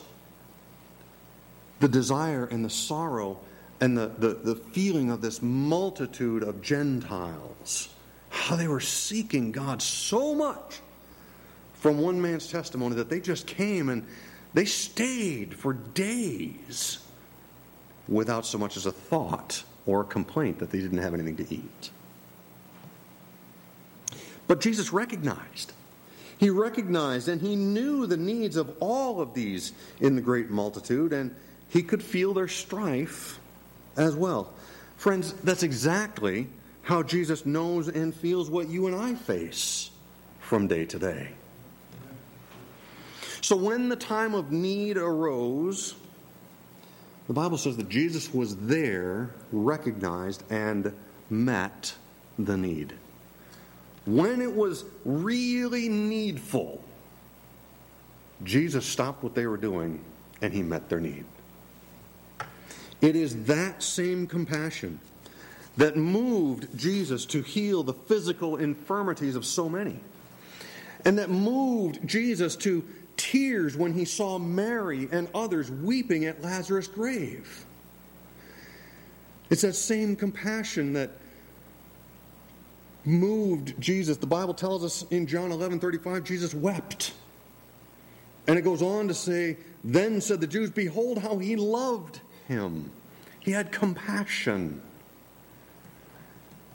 the 1.80 1.88
desire 1.88 2.46
and 2.46 2.64
the 2.64 2.70
sorrow 2.70 3.38
and 3.80 3.96
the, 3.96 4.08
the, 4.18 4.34
the 4.34 4.56
feeling 4.56 5.10
of 5.10 5.20
this 5.20 5.42
multitude 5.42 6.42
of 6.42 6.62
Gentiles. 6.62 7.88
How 8.30 8.56
they 8.56 8.68
were 8.68 8.80
seeking 8.80 9.52
God 9.52 9.80
so 9.80 10.34
much 10.34 10.80
from 11.74 12.00
one 12.00 12.20
man's 12.20 12.50
testimony 12.50 12.96
that 12.96 13.08
they 13.08 13.20
just 13.20 13.46
came 13.46 13.88
and 13.88 14.06
they 14.54 14.64
stayed 14.64 15.54
for 15.54 15.72
days 15.72 16.98
without 18.08 18.46
so 18.46 18.58
much 18.58 18.76
as 18.76 18.86
a 18.86 18.92
thought 18.92 19.62
or 19.86 20.02
a 20.02 20.04
complaint 20.04 20.58
that 20.58 20.70
they 20.70 20.80
didn't 20.80 20.98
have 20.98 21.14
anything 21.14 21.36
to 21.36 21.54
eat. 21.54 21.90
But 24.46 24.60
Jesus 24.60 24.92
recognized. 24.92 25.72
He 26.38 26.50
recognized 26.50 27.28
and 27.28 27.40
he 27.40 27.56
knew 27.56 28.06
the 28.06 28.16
needs 28.16 28.56
of 28.56 28.76
all 28.80 29.20
of 29.20 29.34
these 29.34 29.72
in 30.00 30.16
the 30.16 30.20
great 30.20 30.50
multitude, 30.50 31.12
and 31.12 31.34
he 31.68 31.82
could 31.82 32.02
feel 32.02 32.34
their 32.34 32.48
strife 32.48 33.38
as 33.96 34.14
well. 34.14 34.52
Friends, 34.96 35.32
that's 35.44 35.62
exactly 35.62 36.48
how 36.82 37.02
Jesus 37.02 37.46
knows 37.46 37.88
and 37.88 38.14
feels 38.14 38.50
what 38.50 38.68
you 38.68 38.86
and 38.86 38.96
I 38.96 39.14
face 39.14 39.90
from 40.40 40.66
day 40.66 40.84
to 40.86 40.98
day. 40.98 41.28
So 43.40 43.56
when 43.56 43.88
the 43.88 43.96
time 43.96 44.34
of 44.34 44.52
need 44.52 44.96
arose, 44.96 45.94
the 47.26 47.32
Bible 47.32 47.56
says 47.56 47.76
that 47.78 47.88
Jesus 47.88 48.32
was 48.32 48.56
there, 48.56 49.30
recognized, 49.50 50.42
and 50.50 50.92
met 51.30 51.94
the 52.38 52.56
need. 52.56 52.92
When 54.06 54.42
it 54.42 54.54
was 54.54 54.84
really 55.04 55.88
needful, 55.88 56.82
Jesus 58.42 58.84
stopped 58.84 59.22
what 59.22 59.34
they 59.34 59.46
were 59.46 59.56
doing 59.56 60.04
and 60.42 60.52
he 60.52 60.62
met 60.62 60.88
their 60.88 61.00
need. 61.00 61.24
It 63.00 63.16
is 63.16 63.44
that 63.44 63.82
same 63.82 64.26
compassion 64.26 65.00
that 65.76 65.96
moved 65.96 66.68
Jesus 66.78 67.24
to 67.26 67.42
heal 67.42 67.82
the 67.82 67.94
physical 67.94 68.56
infirmities 68.56 69.36
of 69.36 69.44
so 69.44 69.68
many, 69.68 69.98
and 71.04 71.18
that 71.18 71.30
moved 71.30 72.06
Jesus 72.06 72.56
to 72.56 72.84
tears 73.16 73.76
when 73.76 73.92
he 73.92 74.04
saw 74.04 74.38
Mary 74.38 75.08
and 75.10 75.28
others 75.34 75.70
weeping 75.70 76.24
at 76.24 76.42
Lazarus' 76.42 76.88
grave. 76.88 77.66
It's 79.50 79.62
that 79.62 79.74
same 79.74 80.16
compassion 80.16 80.94
that 80.94 81.10
moved 83.04 83.78
Jesus. 83.80 84.16
The 84.16 84.26
Bible 84.26 84.54
tells 84.54 84.84
us 84.84 85.04
in 85.10 85.26
John 85.26 85.52
11 85.52 85.80
35, 85.80 86.24
Jesus 86.24 86.54
wept. 86.54 87.12
And 88.46 88.58
it 88.58 88.62
goes 88.62 88.82
on 88.82 89.08
to 89.08 89.14
say, 89.14 89.56
Then 89.82 90.20
said 90.20 90.40
the 90.40 90.46
Jews, 90.46 90.70
Behold 90.70 91.18
how 91.18 91.38
he 91.38 91.56
loved 91.56 92.20
him. 92.48 92.90
He 93.40 93.50
had 93.50 93.72
compassion. 93.72 94.80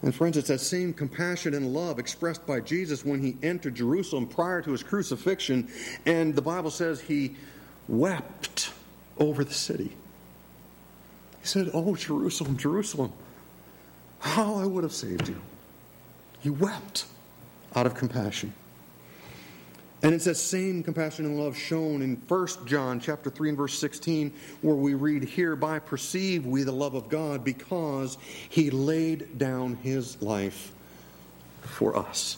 And 0.02 0.16
friends, 0.16 0.38
it's 0.38 0.48
that 0.48 0.62
same 0.62 0.94
compassion 0.94 1.54
and 1.54 1.74
love 1.74 2.00
expressed 2.00 2.46
by 2.46 2.62
Jesus 2.62 3.04
when 3.04 3.22
he 3.22 3.36
entered 3.44 3.76
Jerusalem 3.76 4.28
prior 4.28 4.62
to 4.62 4.72
his 4.72 4.82
crucifixion. 4.82 5.68
And 6.06 6.34
the 6.34 6.42
Bible 6.42 6.72
says 6.72 7.02
he 7.02 7.36
wept 7.88 8.72
over 9.18 9.44
the 9.44 9.54
city. 9.54 9.92
He 11.42 11.48
said, 11.48 11.70
Oh, 11.74 11.96
Jerusalem, 11.96 12.56
Jerusalem, 12.58 13.12
how 14.20 14.56
I 14.56 14.66
would 14.66 14.84
have 14.84 14.94
saved 14.94 15.28
you. 15.28 15.42
He 16.40 16.50
wept 16.50 17.06
out 17.76 17.86
of 17.86 17.96
compassion. 17.96 18.54
And 20.02 20.14
it's 20.14 20.26
that 20.26 20.36
same 20.36 20.82
compassion 20.82 21.26
and 21.26 21.38
love 21.38 21.58
shown 21.58 22.02
in 22.02 22.16
1 22.16 22.48
John 22.66 23.02
chapter 23.02 23.30
3 23.30 23.50
and 23.50 23.58
verse 23.58 23.78
16, 23.78 24.32
where 24.62 24.76
we 24.76 24.94
read, 24.94 25.24
Hereby 25.24 25.80
perceive 25.80 26.46
we 26.46 26.64
the 26.64 26.72
love 26.72 26.96
of 26.96 27.10
God 27.10 27.44
because 27.44 28.18
he 28.48 28.70
laid 28.70 29.38
down 29.38 29.76
his 29.76 30.22
life 30.22 30.72
for 31.62 31.98
us. 31.98 32.38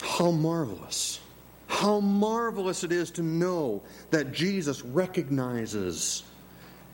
How 0.00 0.30
marvelous. 0.30 1.20
How 1.66 2.00
marvelous 2.00 2.84
it 2.84 2.92
is 2.92 3.10
to 3.12 3.22
know 3.22 3.82
that 4.12 4.32
Jesus 4.32 4.82
recognizes 4.82 6.22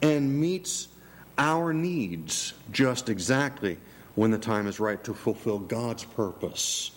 and 0.03 0.41
meets 0.41 0.89
our 1.39 1.73
needs 1.73 2.55
just 2.73 3.09
exactly 3.09 3.79
when 4.15 4.31
the 4.31 4.39
time 4.39 4.67
is 4.67 4.81
right 4.81 5.03
to 5.05 5.15
fulfill 5.15 5.59
God's 5.59 6.05
purpose 6.05 6.91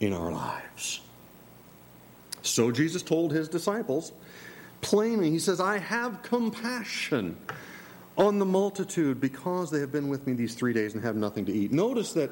in 0.00 0.12
our 0.12 0.30
lives. 0.30 1.00
So 2.42 2.70
Jesus 2.70 3.02
told 3.02 3.32
his 3.32 3.48
disciples 3.48 4.12
plainly, 4.80 5.30
He 5.30 5.38
says, 5.38 5.60
I 5.60 5.78
have 5.78 6.22
compassion 6.22 7.36
on 8.16 8.38
the 8.38 8.44
multitude 8.44 9.20
because 9.20 9.70
they 9.70 9.80
have 9.80 9.90
been 9.90 10.08
with 10.08 10.26
me 10.26 10.34
these 10.34 10.54
three 10.54 10.72
days 10.72 10.94
and 10.94 11.02
have 11.02 11.16
nothing 11.16 11.46
to 11.46 11.52
eat. 11.52 11.72
Notice 11.72 12.12
that 12.12 12.30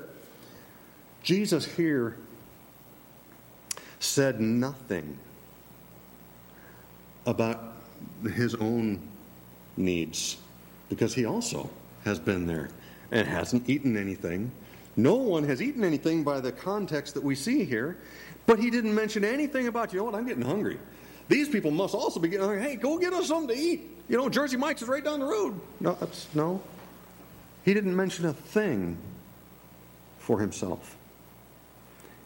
Jesus 1.22 1.64
here 1.64 2.16
said 3.98 4.40
nothing 4.40 5.18
about 7.26 7.74
his 8.34 8.54
own 8.56 9.00
needs 9.76 10.36
because 10.88 11.14
he 11.14 11.24
also 11.24 11.70
has 12.04 12.18
been 12.18 12.46
there 12.46 12.68
and 13.12 13.28
hasn't 13.28 13.68
eaten 13.68 13.96
anything. 13.96 14.50
No 14.96 15.14
one 15.14 15.44
has 15.44 15.62
eaten 15.62 15.84
anything 15.84 16.24
by 16.24 16.40
the 16.40 16.50
context 16.50 17.14
that 17.14 17.22
we 17.22 17.34
see 17.34 17.64
here, 17.64 17.96
but 18.46 18.58
he 18.58 18.70
didn't 18.70 18.94
mention 18.94 19.24
anything 19.24 19.68
about, 19.68 19.92
you 19.92 20.00
know 20.00 20.04
what, 20.06 20.14
I'm 20.14 20.26
getting 20.26 20.42
hungry. 20.42 20.78
These 21.28 21.48
people 21.48 21.70
must 21.70 21.94
also 21.94 22.18
be 22.18 22.28
getting 22.28 22.46
hungry. 22.46 22.62
Hey, 22.62 22.76
go 22.76 22.98
get 22.98 23.12
us 23.12 23.28
something 23.28 23.54
to 23.54 23.62
eat. 23.62 23.88
You 24.08 24.16
know, 24.16 24.28
Jersey 24.28 24.56
Mike's 24.56 24.82
is 24.82 24.88
right 24.88 25.04
down 25.04 25.20
the 25.20 25.26
road. 25.26 25.60
No, 25.80 25.96
no. 26.34 26.60
He 27.64 27.74
didn't 27.74 27.94
mention 27.94 28.26
a 28.26 28.32
thing 28.32 28.96
for 30.18 30.40
himself. 30.40 30.96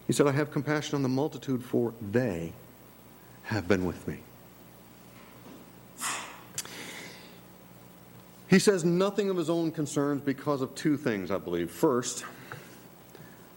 He 0.07 0.13
said, 0.13 0.25
I 0.25 0.31
have 0.31 0.51
compassion 0.51 0.95
on 0.95 1.03
the 1.03 1.09
multitude, 1.09 1.63
for 1.63 1.93
they 2.11 2.53
have 3.43 3.67
been 3.67 3.85
with 3.85 4.07
me. 4.07 4.19
He 8.49 8.59
says 8.59 8.85
nothing 8.85 9.29
of 9.29 9.37
his 9.37 9.49
own 9.49 9.71
concerns 9.71 10.21
because 10.21 10.61
of 10.61 10.73
two 10.73 10.95
things, 10.97 11.31
I 11.31 11.37
believe. 11.37 11.69
First, 11.69 12.23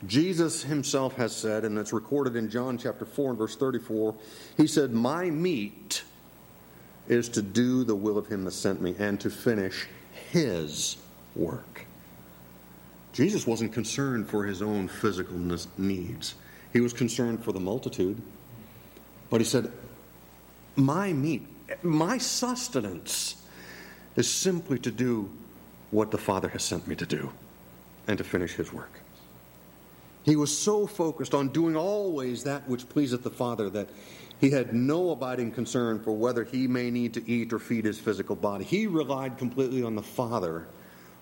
Jesus 0.06 0.62
himself 0.62 1.14
has 1.16 1.34
said, 1.34 1.64
and 1.64 1.78
it's 1.78 1.92
recorded 1.92 2.34
in 2.34 2.50
John 2.50 2.76
chapter 2.78 3.04
4 3.04 3.30
and 3.30 3.38
verse 3.38 3.56
34, 3.56 4.14
he 4.56 4.66
said, 4.66 4.92
My 4.92 5.30
meat 5.30 6.02
is 7.08 7.28
to 7.30 7.42
do 7.42 7.84
the 7.84 7.94
will 7.94 8.18
of 8.18 8.26
him 8.26 8.44
that 8.44 8.52
sent 8.52 8.80
me 8.80 8.94
and 8.98 9.20
to 9.20 9.30
finish 9.30 9.86
his 10.30 10.96
work. 11.36 11.86
Jesus 13.12 13.46
wasn't 13.46 13.72
concerned 13.72 14.28
for 14.28 14.44
his 14.44 14.62
own 14.62 14.88
physical 14.88 15.36
needs, 15.76 16.34
he 16.72 16.80
was 16.80 16.92
concerned 16.92 17.44
for 17.44 17.52
the 17.52 17.60
multitude. 17.60 18.20
But 19.28 19.40
he 19.40 19.44
said, 19.44 19.70
My 20.74 21.12
meat, 21.12 21.46
my 21.82 22.18
sustenance 22.18 23.36
is 24.16 24.30
simply 24.30 24.78
to 24.80 24.90
do 24.90 25.30
what 25.90 26.10
the 26.10 26.18
Father 26.18 26.48
has 26.48 26.62
sent 26.62 26.86
me 26.86 26.96
to 26.96 27.06
do 27.06 27.32
and 28.06 28.18
to 28.18 28.24
finish 28.24 28.54
his 28.54 28.72
work. 28.72 29.00
He 30.22 30.36
was 30.36 30.56
so 30.56 30.86
focused 30.86 31.34
on 31.34 31.48
doing 31.48 31.76
always 31.76 32.44
that 32.44 32.68
which 32.68 32.88
pleaseth 32.88 33.22
the 33.22 33.30
Father 33.30 33.70
that 33.70 33.88
he 34.40 34.50
had 34.50 34.74
no 34.74 35.10
abiding 35.10 35.52
concern 35.52 36.02
for 36.02 36.12
whether 36.12 36.44
he 36.44 36.66
may 36.66 36.90
need 36.90 37.14
to 37.14 37.30
eat 37.30 37.52
or 37.52 37.58
feed 37.58 37.84
his 37.84 37.98
physical 37.98 38.36
body. 38.36 38.64
He 38.64 38.86
relied 38.86 39.38
completely 39.38 39.82
on 39.82 39.94
the 39.94 40.02
Father 40.02 40.66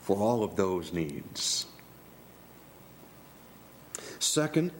for 0.00 0.16
all 0.16 0.42
of 0.42 0.56
those 0.56 0.92
needs. 0.92 1.66
Second, 4.18 4.72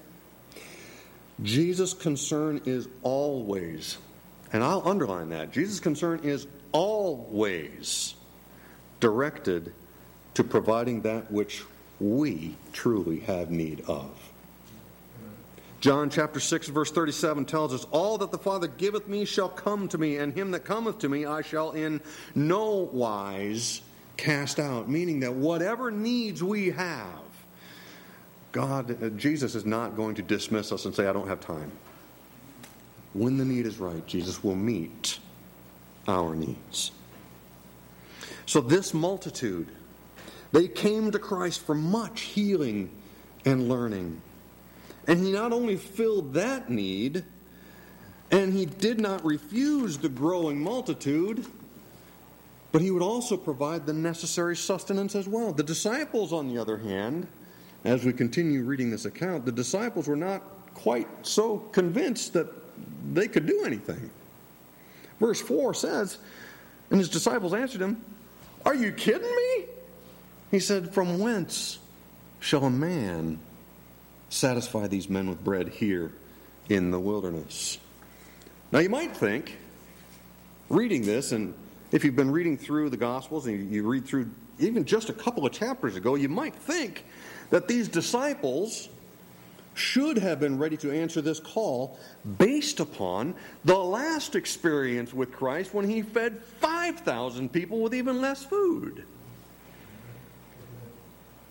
Jesus' 1.43 1.95
concern 1.95 2.61
is 2.65 2.89
always, 3.03 3.99
and 4.53 4.63
I'll 4.65 4.87
underline 4.87 5.29
that, 5.31 5.53
Jesus' 5.53 5.81
concern 5.81 6.21
is 6.23 6.47
always 6.73 8.15
directed 9.01 9.73
to 10.35 10.45
providing 10.45 11.03
that 11.03 11.31
which 11.31 11.65
we 12.01 12.57
truly 12.73 13.21
have 13.21 13.51
need 13.51 13.83
of. 13.89 14.11
John 15.81 16.11
chapter 16.11 16.41
6, 16.41 16.69
verse 16.69 16.91
37 16.91 17.45
tells 17.45 17.73
us, 17.73 17.87
All 17.93 18.19
that 18.19 18.33
the 18.33 18.39
Father 18.39 18.67
giveth 18.67 19.07
me 19.07 19.25
shall 19.25 19.49
come 19.49 19.87
to 19.89 19.99
me, 19.99 20.17
and 20.17 20.33
him 20.33 20.51
that 20.51 20.65
cometh 20.65 20.99
to 21.01 21.09
me 21.09 21.25
I 21.25 21.43
shall 21.43 21.71
in 21.71 22.01
no 22.35 22.89
wise 22.93 23.81
cast 24.17 24.59
out. 24.59 24.89
Meaning 24.89 25.21
that 25.21 25.35
whatever 25.35 25.93
needs 25.93 26.43
we 26.43 26.71
have, 26.71 27.21
God, 28.51 29.17
Jesus 29.17 29.55
is 29.55 29.65
not 29.65 29.95
going 29.95 30.17
to 30.17 30.23
dismiss 30.23 30.73
us 30.73 30.85
and 30.85 30.95
say, 30.95 31.07
I 31.07 31.13
don't 31.13 31.29
have 31.29 31.41
time. 31.41 31.71
When 33.15 33.37
the 33.37 33.45
need 33.45 33.65
is 33.65 33.79
right, 33.79 34.05
Jesus 34.07 34.43
will 34.43 34.57
meet 34.57 35.21
our 36.09 36.35
needs. 36.35 36.91
So, 38.47 38.61
this 38.61 38.95
multitude, 38.95 39.69
they 40.53 40.67
came 40.67 41.11
to 41.11 41.19
Christ 41.19 41.61
for 41.61 41.75
much 41.75 42.23
healing 42.23 42.91
and 43.45 43.69
learning. 43.69 44.21
And 45.07 45.25
He 45.25 45.31
not 45.31 45.53
only 45.53 45.77
filled 45.77 46.33
that 46.35 46.71
need, 46.71 47.25
and 48.31 48.53
He 48.53 48.67
did 48.67 49.01
not 49.01 49.25
refuse 49.25 49.99
the 49.99 50.09
growing 50.09 50.61
multitude, 50.61 51.45
but 52.73 52.81
He 52.81 52.91
would 52.91 53.03
also 53.03 53.37
provide 53.37 53.87
the 53.87 53.93
necessary 53.93 54.57
sustenance 54.57 55.15
as 55.15 55.29
well. 55.29 55.53
The 55.53 55.63
disciples, 55.63 56.33
on 56.33 56.49
the 56.49 56.59
other 56.59 56.79
hand, 56.79 57.27
as 57.85 58.05
we 58.05 58.13
continue 58.13 58.65
reading 58.65 58.91
this 58.91 59.05
account, 59.05 59.45
the 59.45 59.53
disciples 59.53 60.09
were 60.09 60.17
not 60.17 60.43
quite 60.75 61.09
so 61.23 61.59
convinced 61.59 62.33
that 62.33 62.49
they 63.13 63.29
could 63.29 63.47
do 63.47 63.63
anything. 63.65 64.11
Verse 65.21 65.41
4 65.41 65.75
says, 65.75 66.19
And 66.91 66.99
his 66.99 67.09
disciples 67.09 67.55
answered 67.55 67.81
him, 67.81 68.03
Are 68.65 68.75
you 68.75 68.93
kidding 68.93 69.23
me? 69.23 69.67
He 70.51 70.61
said, 70.61 70.95
From 70.95 71.19
whence 71.19 71.79
shall 72.41 72.65
a 72.65 72.71
man 72.71 73.39
satisfy 74.31 74.87
these 74.87 75.09
men 75.09 75.29
with 75.29 75.43
bread 75.43 75.69
here 75.69 76.13
in 76.69 76.91
the 76.91 77.01
wilderness? 77.01 77.79
Now 78.71 78.81
you 78.81 78.91
might 78.91 79.17
think, 79.17 79.57
reading 80.69 81.03
this, 81.03 81.33
and 81.33 81.55
if 81.91 82.05
you've 82.05 82.17
been 82.17 82.31
reading 82.31 82.57
through 82.59 82.91
the 82.91 82.97
Gospels 82.97 83.47
and 83.47 83.73
you 83.73 83.89
read 83.89 84.07
through 84.07 84.31
even 84.59 84.85
just 84.85 85.09
a 85.09 85.13
couple 85.13 85.47
of 85.47 85.53
chapters 85.53 85.97
ago, 85.97 86.15
you 86.17 86.29
might 86.29 86.55
think 86.55 87.05
that 87.51 87.69
these 87.69 87.89
disciples 87.89 88.89
should 89.79 90.19
have 90.19 90.41
been 90.41 90.59
ready 90.59 90.77
to 90.79 90.91
answer 90.91 91.21
this 91.21 91.41
call 91.41 91.99
based 92.39 92.81
upon 92.81 93.35
the 93.65 93.77
last 93.77 94.35
experience 94.35 95.15
with 95.15 95.33
Christ 95.33 95.73
when 95.73 95.89
he 95.89 96.03
fed 96.03 96.43
5,000 96.61 97.53
people 97.53 97.81
with 97.81 97.95
even 97.95 98.21
less 98.21 98.45
food. 98.45 99.05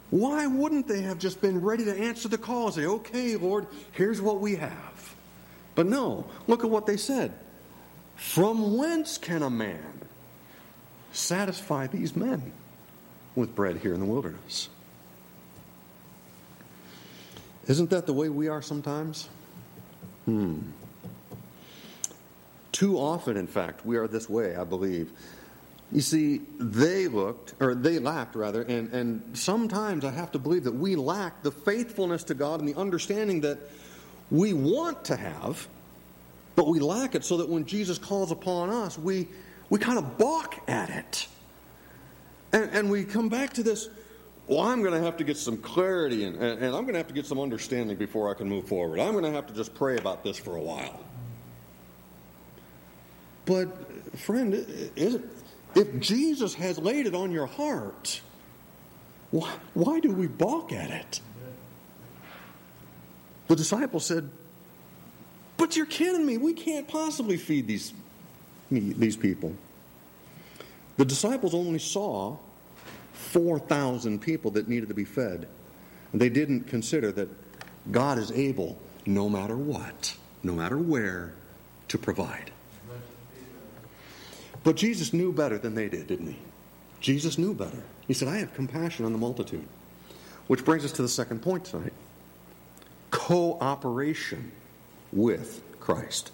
Why 0.09 0.47
wouldn't 0.47 0.87
they 0.87 1.01
have 1.01 1.19
just 1.19 1.41
been 1.41 1.61
ready 1.61 1.83
to 1.85 1.97
answer 1.97 2.29
the 2.29 2.37
call 2.37 2.67
and 2.67 2.75
say, 2.75 2.85
okay, 2.85 3.35
Lord, 3.35 3.67
here's 3.91 4.21
what 4.21 4.39
we 4.39 4.55
have? 4.55 5.15
But 5.75 5.85
no, 5.85 6.25
look 6.47 6.63
at 6.63 6.69
what 6.69 6.85
they 6.85 6.97
said. 6.97 7.33
From 8.15 8.77
whence 8.77 9.17
can 9.17 9.43
a 9.43 9.49
man 9.49 10.01
satisfy 11.11 11.87
these 11.87 12.15
men 12.15 12.51
with 13.35 13.53
bread 13.53 13.77
here 13.77 13.93
in 13.93 13.99
the 13.99 14.05
wilderness? 14.05 14.69
Isn't 17.67 17.89
that 17.89 18.05
the 18.05 18.13
way 18.13 18.29
we 18.29 18.47
are 18.47 18.61
sometimes? 18.61 19.27
Hmm. 20.25 20.59
Too 22.71 22.97
often, 22.97 23.37
in 23.37 23.47
fact, 23.47 23.85
we 23.85 23.97
are 23.97 24.07
this 24.07 24.29
way, 24.29 24.55
I 24.55 24.63
believe. 24.63 25.11
You 25.91 26.01
see, 26.01 26.41
they 26.59 27.07
looked, 27.07 27.53
or 27.61 27.73
they 27.73 27.97
lacked 27.97 28.35
rather, 28.35 28.61
and, 28.61 28.93
and 28.93 29.37
sometimes 29.37 30.03
I 30.03 30.11
have 30.11 30.31
to 30.33 30.39
believe 30.39 30.65
that 30.65 30.75
we 30.75 30.95
lack 30.95 31.43
the 31.43 31.51
faithfulness 31.51 32.23
to 32.25 32.33
God 32.33 32.59
and 32.59 32.67
the 32.67 32.75
understanding 32.75 33.41
that 33.41 33.57
we 34.29 34.53
want 34.53 35.05
to 35.05 35.15
have, 35.15 35.67
but 36.55 36.67
we 36.67 36.79
lack 36.79 37.15
it 37.15 37.23
so 37.23 37.37
that 37.37 37.47
when 37.47 37.65
Jesus 37.65 37.97
calls 37.97 38.31
upon 38.31 38.69
us, 38.69 38.97
we, 38.97 39.27
we 39.69 39.79
kind 39.79 39.97
of 39.97 40.17
balk 40.17 40.57
at 40.69 40.89
it. 40.89 41.27
And, 42.51 42.69
and 42.71 42.91
we 42.91 43.05
come 43.05 43.29
back 43.29 43.53
to 43.53 43.63
this 43.63 43.89
well, 44.47 44.61
I'm 44.61 44.81
going 44.81 44.93
to 44.93 45.01
have 45.01 45.17
to 45.17 45.23
get 45.25 45.37
some 45.37 45.57
clarity 45.57 46.23
and, 46.23 46.37
and, 46.37 46.63
I'm 46.63 46.83
going 46.83 46.93
to 46.93 46.97
have 46.99 47.07
to 47.07 47.13
get 47.13 47.25
some 47.25 47.39
understanding 47.39 47.97
before 47.97 48.31
I 48.31 48.33
can 48.33 48.47
move 48.47 48.67
forward. 48.67 48.99
I'm 48.99 49.11
going 49.11 49.25
to 49.25 49.31
have 49.31 49.47
to 49.47 49.53
just 49.53 49.75
pray 49.75 49.97
about 49.97 50.23
this 50.23 50.37
for 50.37 50.55
a 50.55 50.61
while. 50.61 50.99
But, 53.45 54.17
friend, 54.17 54.53
is, 54.95 55.19
if 55.75 55.99
Jesus 55.99 56.53
has 56.55 56.77
laid 56.79 57.07
it 57.07 57.15
on 57.15 57.31
your 57.31 57.45
heart, 57.45 58.21
why, 59.31 59.53
why 59.73 59.99
do 59.99 60.11
we 60.11 60.27
balk 60.27 60.71
at 60.71 60.91
it? 60.91 61.21
The 63.47 63.55
disciples 63.55 64.05
said, 64.05 64.29
But 65.57 65.75
you're 65.75 65.85
kidding 65.85 66.25
me. 66.25 66.37
We 66.37 66.53
can't 66.53 66.87
possibly 66.87 67.37
feed 67.37 67.67
these, 67.67 67.93
these 68.71 69.17
people. 69.17 69.55
The 70.97 71.05
disciples 71.05 71.53
only 71.53 71.79
saw 71.79 72.37
4,000 73.17 74.19
people 74.21 74.51
that 74.51 74.67
needed 74.67 74.89
to 74.89 74.95
be 74.95 75.05
fed. 75.05 75.47
And 76.11 76.21
they 76.21 76.29
didn't 76.29 76.61
consider 76.65 77.11
that 77.13 77.29
God 77.91 78.17
is 78.17 78.31
able, 78.31 78.77
no 79.05 79.29
matter 79.29 79.57
what, 79.57 80.15
no 80.43 80.53
matter 80.53 80.77
where, 80.77 81.33
to 81.89 81.97
provide. 81.97 82.51
But 84.63 84.75
Jesus 84.75 85.13
knew 85.13 85.31
better 85.31 85.57
than 85.57 85.75
they 85.75 85.87
did, 85.89 86.07
didn't 86.07 86.27
he? 86.27 86.39
Jesus 86.99 87.37
knew 87.37 87.53
better. 87.53 87.83
He 88.07 88.13
said, 88.13 88.27
I 88.27 88.37
have 88.37 88.53
compassion 88.53 89.05
on 89.05 89.11
the 89.11 89.17
multitude. 89.17 89.67
Which 90.47 90.63
brings 90.63 90.85
us 90.85 90.91
to 90.93 91.01
the 91.01 91.07
second 91.07 91.41
point 91.41 91.65
tonight 91.65 91.93
cooperation 93.09 94.51
with 95.11 95.61
Christ. 95.79 96.31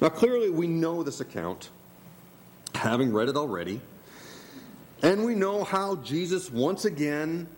Now, 0.00 0.10
clearly, 0.10 0.50
we 0.50 0.66
know 0.66 1.02
this 1.02 1.20
account, 1.20 1.70
having 2.74 3.12
read 3.12 3.28
it 3.28 3.36
already. 3.36 3.80
And 5.02 5.24
we 5.24 5.34
know 5.34 5.64
how 5.64 5.96
Jesus 5.96 6.50
once 6.50 6.84
again 6.84 7.48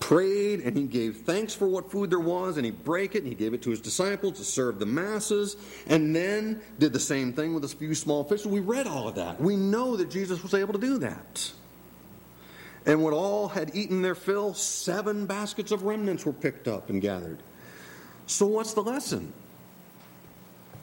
prayed 0.00 0.60
and 0.60 0.76
he 0.76 0.84
gave 0.84 1.18
thanks 1.18 1.54
for 1.54 1.66
what 1.66 1.90
food 1.90 2.10
there 2.10 2.20
was 2.20 2.56
and 2.56 2.64
he 2.64 2.70
broke 2.70 3.14
it 3.14 3.18
and 3.18 3.26
he 3.26 3.34
gave 3.34 3.52
it 3.52 3.62
to 3.62 3.70
his 3.70 3.80
disciples 3.80 4.38
to 4.38 4.44
serve 4.44 4.78
the 4.78 4.86
masses 4.86 5.56
and 5.88 6.14
then 6.14 6.60
did 6.78 6.92
the 6.92 7.00
same 7.00 7.32
thing 7.32 7.52
with 7.52 7.64
a 7.64 7.68
few 7.68 7.94
small 7.94 8.24
fish. 8.24 8.46
We 8.46 8.60
read 8.60 8.86
all 8.86 9.08
of 9.08 9.16
that. 9.16 9.40
We 9.40 9.56
know 9.56 9.96
that 9.96 10.10
Jesus 10.10 10.42
was 10.42 10.54
able 10.54 10.72
to 10.72 10.78
do 10.78 10.98
that. 10.98 11.52
And 12.86 13.02
when 13.02 13.12
all 13.12 13.48
had 13.48 13.72
eaten 13.74 14.00
their 14.00 14.14
fill, 14.14 14.54
seven 14.54 15.26
baskets 15.26 15.72
of 15.72 15.82
remnants 15.82 16.24
were 16.24 16.32
picked 16.32 16.68
up 16.68 16.88
and 16.88 17.02
gathered. 17.02 17.42
So, 18.26 18.46
what's 18.46 18.72
the 18.72 18.82
lesson? 18.82 19.32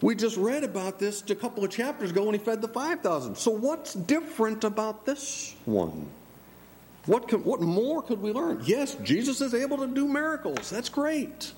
We 0.02 0.16
just 0.16 0.38
read 0.38 0.64
about 0.64 1.00
this 1.00 1.24
a 1.30 1.36
couple 1.36 1.64
of 1.64 1.72
chapters 1.72 2.12
ago 2.12 2.24
when 2.24 2.36
he 2.36 2.40
fed 2.40 2.62
the 2.62 2.68
5,000. 2.68 3.36
So, 3.38 3.52
what's 3.52 3.94
different 3.94 4.64
about 4.64 5.06
this 5.06 5.56
one? 5.66 6.08
What, 7.06 7.32
what 7.46 7.62
more 7.62 8.02
could 8.02 8.22
we 8.22 8.32
learn? 8.32 8.62
Yes, 8.66 8.96
Jesus 9.04 9.40
is 9.40 9.54
able 9.54 9.78
to 9.78 9.88
do 9.88 10.08
miracles. 10.08 10.70
That's 10.70 10.90
great. 10.90 11.54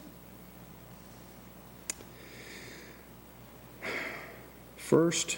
First, 4.75 5.37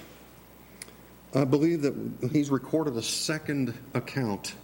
I 1.33 1.43
believe 1.43 1.83
that 1.83 2.29
he's 2.31 2.49
recorded 2.49 2.97
a 2.97 3.03
second 3.03 3.73
account 3.93 4.55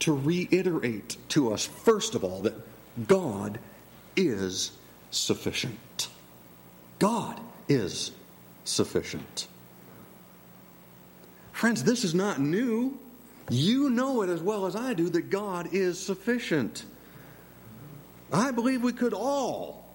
to 0.00 0.14
reiterate 0.14 1.16
to 1.30 1.52
us, 1.52 1.64
first 1.64 2.14
of 2.14 2.22
all, 2.22 2.40
that 2.42 2.54
God 3.06 3.58
is 4.16 4.72
sufficient. 5.10 5.78
God 6.98 7.40
is 7.68 8.12
sufficient. 8.64 9.46
Friends, 11.52 11.84
this 11.84 12.04
is 12.04 12.14
not 12.14 12.40
new. 12.40 12.98
You 13.48 13.90
know 13.90 14.22
it 14.22 14.28
as 14.28 14.42
well 14.42 14.66
as 14.66 14.76
I 14.76 14.94
do 14.94 15.08
that 15.10 15.30
God 15.30 15.68
is 15.72 15.98
sufficient. 15.98 16.84
I 18.32 18.50
believe 18.50 18.82
we 18.82 18.92
could 18.92 19.14
all 19.14 19.86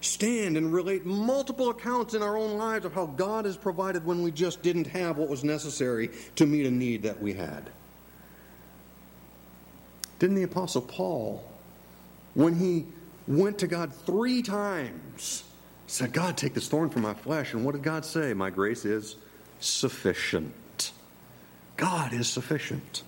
stand 0.00 0.56
and 0.56 0.72
relate 0.72 1.04
multiple 1.04 1.70
accounts 1.70 2.14
in 2.14 2.22
our 2.22 2.36
own 2.36 2.56
lives 2.56 2.84
of 2.84 2.92
how 2.92 3.06
God 3.06 3.46
has 3.46 3.56
provided 3.56 4.04
when 4.04 4.22
we 4.22 4.30
just 4.30 4.62
didn't 4.62 4.86
have 4.86 5.16
what 5.16 5.28
was 5.28 5.42
necessary 5.42 6.10
to 6.36 6.46
meet 6.46 6.66
a 6.66 6.70
need 6.70 7.02
that 7.02 7.20
we 7.20 7.34
had. 7.34 7.70
Didn't 10.18 10.36
the 10.36 10.42
Apostle 10.44 10.82
Paul, 10.82 11.44
when 12.34 12.54
he 12.54 12.86
went 13.26 13.58
to 13.58 13.66
God 13.66 13.92
three 13.92 14.42
times, 14.42 15.44
said, 15.88 16.12
God, 16.12 16.36
take 16.36 16.54
this 16.54 16.68
thorn 16.68 16.90
from 16.90 17.02
my 17.02 17.14
flesh. 17.14 17.54
And 17.54 17.64
what 17.64 17.72
did 17.72 17.82
God 17.82 18.04
say? 18.04 18.34
My 18.34 18.50
grace 18.50 18.84
is 18.84 19.16
sufficient. 19.58 20.92
God 21.76 22.12
is 22.12 22.28
sufficient. 22.28 23.02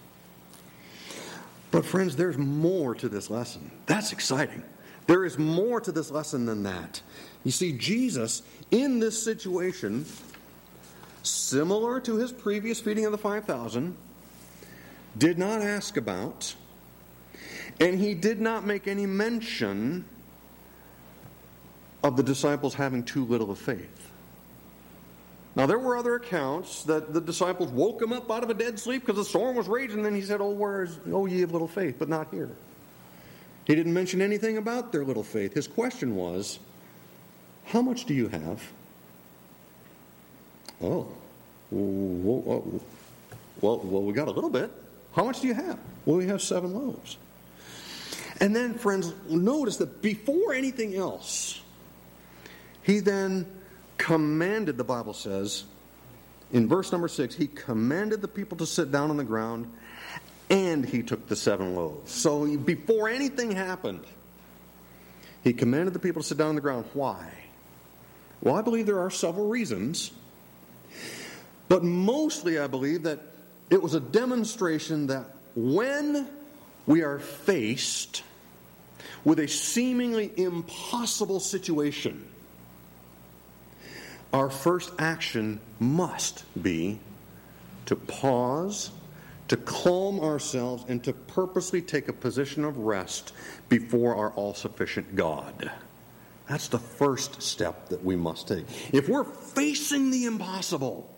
But, 1.70 1.84
friends, 1.84 2.16
there's 2.16 2.38
more 2.38 2.94
to 2.96 3.08
this 3.08 3.30
lesson. 3.30 3.70
That's 3.86 4.12
exciting. 4.12 4.62
There 5.06 5.24
is 5.24 5.38
more 5.38 5.80
to 5.80 5.92
this 5.92 6.10
lesson 6.10 6.46
than 6.46 6.62
that. 6.64 7.00
You 7.44 7.52
see, 7.52 7.72
Jesus, 7.72 8.42
in 8.70 8.98
this 8.98 9.22
situation, 9.22 10.04
similar 11.22 12.00
to 12.00 12.16
his 12.16 12.32
previous 12.32 12.80
feeding 12.80 13.04
of 13.04 13.12
the 13.12 13.18
5,000, 13.18 13.96
did 15.18 15.38
not 15.38 15.60
ask 15.60 15.96
about, 15.96 16.54
and 17.78 17.98
he 17.98 18.14
did 18.14 18.40
not 18.40 18.64
make 18.64 18.88
any 18.88 19.06
mention 19.06 20.04
of 22.02 22.16
the 22.16 22.22
disciples 22.22 22.74
having 22.74 23.02
too 23.02 23.24
little 23.24 23.50
of 23.50 23.58
faith. 23.58 24.10
Now, 25.56 25.66
there 25.66 25.78
were 25.78 25.96
other 25.96 26.14
accounts 26.14 26.84
that 26.84 27.12
the 27.12 27.20
disciples 27.20 27.70
woke 27.70 28.00
him 28.00 28.12
up 28.12 28.30
out 28.30 28.44
of 28.44 28.50
a 28.50 28.54
dead 28.54 28.78
sleep 28.78 29.04
because 29.04 29.16
the 29.16 29.28
storm 29.28 29.56
was 29.56 29.68
raging. 29.68 29.96
And 29.96 30.06
then 30.06 30.14
he 30.14 30.22
said, 30.22 30.40
Oh, 30.40 30.50
where 30.50 30.84
is, 30.84 30.98
oh, 31.12 31.26
ye 31.26 31.42
of 31.42 31.52
little 31.52 31.68
faith, 31.68 31.96
but 31.98 32.08
not 32.08 32.28
here. 32.30 32.50
He 33.64 33.74
didn't 33.74 33.92
mention 33.92 34.22
anything 34.22 34.56
about 34.56 34.92
their 34.92 35.04
little 35.04 35.24
faith. 35.24 35.52
His 35.52 35.66
question 35.66 36.14
was, 36.14 36.60
How 37.64 37.82
much 37.82 38.04
do 38.04 38.14
you 38.14 38.28
have? 38.28 38.62
Oh, 40.80 41.08
well, 41.70 42.62
well, 43.60 43.78
well, 43.78 44.02
we 44.02 44.12
got 44.12 44.28
a 44.28 44.32
little 44.32 44.50
bit. 44.50 44.70
How 45.12 45.24
much 45.24 45.40
do 45.40 45.48
you 45.48 45.54
have? 45.54 45.78
Well, 46.06 46.16
we 46.16 46.26
have 46.26 46.40
seven 46.40 46.72
loaves. 46.72 47.18
And 48.40 48.56
then, 48.56 48.74
friends, 48.74 49.12
notice 49.28 49.76
that 49.78 50.00
before 50.00 50.54
anything 50.54 50.96
else, 50.96 51.60
he 52.90 52.98
then 52.98 53.46
commanded, 53.98 54.76
the 54.76 54.82
Bible 54.82 55.14
says, 55.14 55.62
in 56.50 56.68
verse 56.68 56.90
number 56.90 57.06
six, 57.06 57.36
he 57.36 57.46
commanded 57.46 58.20
the 58.20 58.26
people 58.26 58.58
to 58.58 58.66
sit 58.66 58.90
down 58.90 59.10
on 59.10 59.16
the 59.16 59.22
ground 59.22 59.72
and 60.50 60.84
he 60.84 61.04
took 61.04 61.28
the 61.28 61.36
seven 61.36 61.76
loaves. 61.76 62.10
So 62.10 62.56
before 62.56 63.08
anything 63.08 63.52
happened, 63.52 64.04
he 65.44 65.52
commanded 65.52 65.94
the 65.94 66.00
people 66.00 66.22
to 66.22 66.26
sit 66.26 66.38
down 66.38 66.48
on 66.48 66.54
the 66.56 66.60
ground. 66.60 66.84
Why? 66.92 67.30
Well, 68.42 68.56
I 68.56 68.62
believe 68.62 68.86
there 68.86 68.98
are 68.98 69.10
several 69.10 69.46
reasons. 69.46 70.10
But 71.68 71.84
mostly, 71.84 72.58
I 72.58 72.66
believe 72.66 73.04
that 73.04 73.20
it 73.70 73.80
was 73.80 73.94
a 73.94 74.00
demonstration 74.00 75.06
that 75.06 75.26
when 75.54 76.26
we 76.86 77.02
are 77.02 77.20
faced 77.20 78.24
with 79.22 79.38
a 79.38 79.46
seemingly 79.46 80.32
impossible 80.36 81.38
situation, 81.38 82.26
our 84.32 84.50
first 84.50 84.92
action 84.98 85.60
must 85.78 86.44
be 86.62 86.98
to 87.86 87.96
pause, 87.96 88.90
to 89.48 89.56
calm 89.56 90.20
ourselves, 90.20 90.84
and 90.88 91.02
to 91.04 91.12
purposely 91.12 91.82
take 91.82 92.08
a 92.08 92.12
position 92.12 92.64
of 92.64 92.78
rest 92.78 93.32
before 93.68 94.14
our 94.14 94.30
all 94.32 94.54
sufficient 94.54 95.16
God. 95.16 95.70
That's 96.48 96.68
the 96.68 96.78
first 96.78 97.42
step 97.42 97.88
that 97.90 98.04
we 98.04 98.16
must 98.16 98.48
take. 98.48 98.64
If 98.92 99.08
we're 99.08 99.24
facing 99.24 100.10
the 100.10 100.24
impossible, 100.24 101.08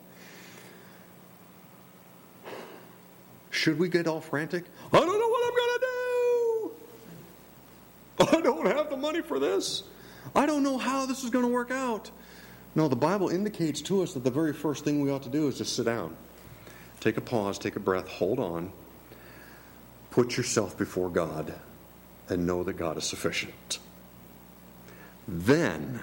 should 3.50 3.78
we 3.78 3.88
get 3.88 4.06
all 4.06 4.20
frantic? 4.20 4.64
I 4.92 4.98
don't 4.98 5.06
know 5.06 5.28
what 5.28 5.46
I'm 5.46 5.54
going 5.56 5.78
to 5.78 5.86
do. 8.18 8.36
I 8.36 8.40
don't 8.42 8.66
have 8.76 8.90
the 8.90 8.96
money 8.96 9.22
for 9.22 9.38
this. 9.38 9.84
I 10.34 10.46
don't 10.46 10.62
know 10.62 10.78
how 10.78 11.06
this 11.06 11.24
is 11.24 11.30
going 11.30 11.44
to 11.44 11.50
work 11.50 11.70
out. 11.70 12.10
No, 12.74 12.88
the 12.88 12.96
Bible 12.96 13.28
indicates 13.28 13.82
to 13.82 14.02
us 14.02 14.14
that 14.14 14.24
the 14.24 14.30
very 14.30 14.52
first 14.52 14.84
thing 14.84 15.02
we 15.02 15.10
ought 15.10 15.22
to 15.24 15.28
do 15.28 15.46
is 15.46 15.58
just 15.58 15.76
sit 15.76 15.84
down. 15.84 16.16
Take 17.00 17.16
a 17.16 17.20
pause, 17.20 17.58
take 17.58 17.76
a 17.76 17.80
breath, 17.80 18.08
hold 18.08 18.38
on. 18.38 18.72
Put 20.10 20.36
yourself 20.36 20.76
before 20.78 21.10
God 21.10 21.54
and 22.28 22.46
know 22.46 22.62
that 22.64 22.74
God 22.74 22.96
is 22.96 23.04
sufficient. 23.04 23.78
Then, 25.28 26.00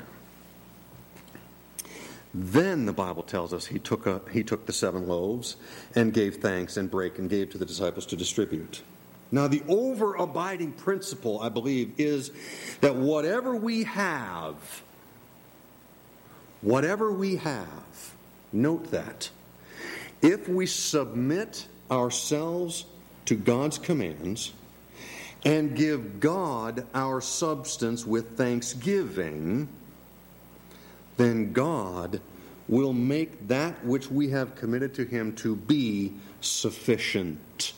then 2.34 2.86
the 2.86 2.93
Bible 2.93 3.23
tells 3.23 3.53
us 3.53 3.67
he 3.67 3.79
took, 3.79 4.05
a, 4.05 4.21
he 4.32 4.43
took 4.43 4.65
the 4.65 4.73
seven 4.73 5.08
loaves 5.08 5.55
and 5.95 6.13
gave 6.13 6.38
thanks 6.38 6.77
and 6.77 6.89
brake 6.89 7.17
and 7.17 7.29
gave 7.29 7.49
to 7.51 7.58
the 7.58 7.65
disciples 7.65 8.05
to 8.08 8.15
distribute. 8.15 8.82
Now, 9.32 9.47
the 9.47 9.62
over 9.67 10.15
abiding 10.15 10.73
principle, 10.73 11.39
I 11.39 11.49
believe, 11.49 11.93
is 11.99 12.32
that 12.82 12.95
whatever 12.95 13.55
we 13.55 13.84
have, 13.84 14.55
whatever 16.62 17.12
we 17.12 17.38
have, 17.38 18.13
note 18.52 18.91
that, 18.91 19.30
if 20.22 20.48
we 20.50 20.65
submit 20.65 21.67
ourselves 21.89 22.86
to 23.26 23.36
God's 23.36 23.78
commands 23.78 24.54
and 25.45 25.76
give 25.76 26.19
God 26.19 26.86
our 26.93 27.22
substance 27.22 28.06
with 28.06 28.38
thanksgiving, 28.38 29.69
then 31.17 31.54
God 31.54 32.22
will 32.67 32.93
make 32.93 33.48
that 33.48 33.84
which 33.86 34.12
we 34.12 34.30
have 34.30 34.56
committed 34.56 34.93
to 34.95 35.06
Him 35.06 35.34
to 35.38 35.56
be 35.56 36.13
sufficient, 36.41 37.74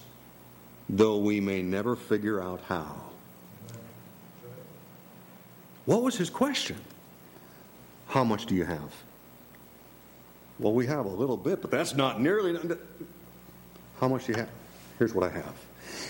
though 0.89 1.17
we 1.17 1.39
may 1.39 1.62
never 1.62 1.96
figure 1.96 2.41
out 2.41 2.62
how. 2.67 3.12
What 5.86 6.04
was 6.04 6.15
his 6.17 6.30
question? 6.30 6.78
How 8.12 8.26
much 8.26 8.45
do 8.45 8.56
you 8.56 8.65
have? 8.65 8.93
Well, 10.60 10.74
we 10.74 10.86
have 10.86 11.06
a 11.06 11.10
little 11.10 11.38
bit, 11.38 11.62
but 11.62 11.71
that's 11.71 11.95
not 11.95 12.19
nearly. 12.19 12.60
How 14.02 14.10
much 14.10 14.26
do 14.26 14.34
you 14.34 14.38
have? 14.39 14.50
Here's 15.00 15.13
what 15.13 15.32
I 15.32 15.34
have. 15.34 15.56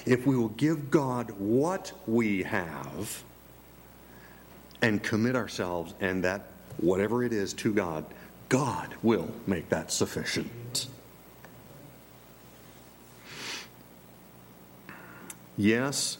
If 0.07 0.25
we 0.25 0.35
will 0.35 0.49
give 0.49 0.89
God 0.89 1.29
what 1.37 1.91
we 2.07 2.41
have 2.41 3.23
and 4.81 5.03
commit 5.03 5.35
ourselves 5.35 5.93
and 5.99 6.23
that 6.23 6.47
whatever 6.77 7.23
it 7.23 7.33
is 7.33 7.53
to 7.53 7.71
God, 7.71 8.03
God 8.49 8.95
will 9.03 9.29
make 9.45 9.69
that 9.69 9.91
sufficient. 9.91 10.87
Yes, 15.55 16.17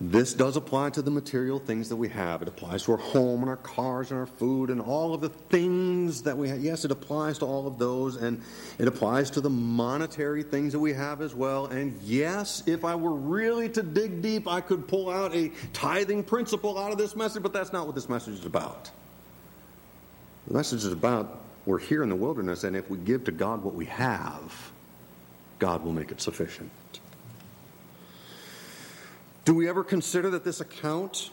this 0.00 0.34
does 0.34 0.56
apply 0.56 0.90
to 0.90 1.02
the 1.02 1.10
material 1.10 1.60
things 1.60 1.88
that 1.88 1.96
we 1.96 2.08
have. 2.08 2.42
It 2.42 2.48
applies 2.48 2.82
to 2.84 2.92
our 2.92 2.98
home 2.98 3.40
and 3.40 3.48
our 3.48 3.56
cars 3.56 4.10
and 4.10 4.18
our 4.18 4.26
food 4.26 4.70
and 4.70 4.80
all 4.80 5.14
of 5.14 5.20
the 5.20 5.28
things 5.28 6.22
that 6.22 6.36
we 6.36 6.48
have. 6.48 6.60
Yes, 6.60 6.84
it 6.84 6.90
applies 6.90 7.38
to 7.38 7.46
all 7.46 7.68
of 7.68 7.78
those, 7.78 8.16
and 8.16 8.42
it 8.78 8.88
applies 8.88 9.30
to 9.30 9.40
the 9.40 9.50
monetary 9.50 10.42
things 10.42 10.72
that 10.72 10.80
we 10.80 10.92
have 10.92 11.20
as 11.20 11.34
well. 11.34 11.66
And 11.66 12.00
yes, 12.02 12.64
if 12.66 12.84
I 12.84 12.96
were 12.96 13.14
really 13.14 13.68
to 13.70 13.82
dig 13.84 14.20
deep, 14.20 14.48
I 14.48 14.60
could 14.60 14.88
pull 14.88 15.08
out 15.08 15.34
a 15.34 15.52
tithing 15.72 16.24
principle 16.24 16.76
out 16.76 16.90
of 16.90 16.98
this 16.98 17.14
message, 17.14 17.42
but 17.42 17.52
that's 17.52 17.72
not 17.72 17.86
what 17.86 17.94
this 17.94 18.08
message 18.08 18.34
is 18.34 18.46
about. 18.46 18.90
The 20.48 20.54
message 20.54 20.80
is 20.84 20.92
about 20.92 21.40
we're 21.66 21.78
here 21.78 22.02
in 22.02 22.08
the 22.08 22.16
wilderness, 22.16 22.64
and 22.64 22.76
if 22.76 22.90
we 22.90 22.98
give 22.98 23.24
to 23.24 23.32
God 23.32 23.62
what 23.62 23.74
we 23.74 23.86
have, 23.86 24.72
God 25.60 25.84
will 25.84 25.92
make 25.92 26.10
it 26.10 26.20
sufficient. 26.20 26.70
Do 29.44 29.54
we 29.54 29.68
ever 29.68 29.84
consider 29.84 30.30
that 30.30 30.44
this 30.44 30.60
account, 30.60 31.30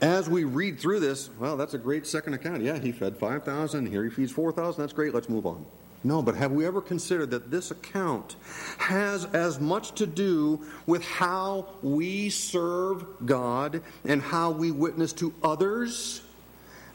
as 0.00 0.28
we 0.28 0.44
read 0.44 0.78
through 0.78 1.00
this, 1.00 1.30
well, 1.38 1.56
that's 1.56 1.74
a 1.74 1.78
great 1.78 2.06
second 2.06 2.34
account. 2.34 2.62
Yeah, 2.62 2.78
he 2.78 2.92
fed 2.92 3.16
5,000, 3.16 3.86
here 3.86 4.04
he 4.04 4.10
feeds 4.10 4.30
4,000, 4.30 4.82
that's 4.82 4.92
great, 4.92 5.14
let's 5.14 5.28
move 5.28 5.46
on. 5.46 5.64
No, 6.04 6.20
but 6.20 6.34
have 6.34 6.50
we 6.50 6.66
ever 6.66 6.80
considered 6.80 7.30
that 7.30 7.50
this 7.50 7.70
account 7.70 8.34
has 8.78 9.24
as 9.26 9.60
much 9.60 9.92
to 9.92 10.06
do 10.06 10.60
with 10.84 11.04
how 11.04 11.68
we 11.80 12.28
serve 12.28 13.06
God 13.24 13.82
and 14.04 14.20
how 14.20 14.50
we 14.50 14.72
witness 14.72 15.12
to 15.14 15.32
others 15.44 16.22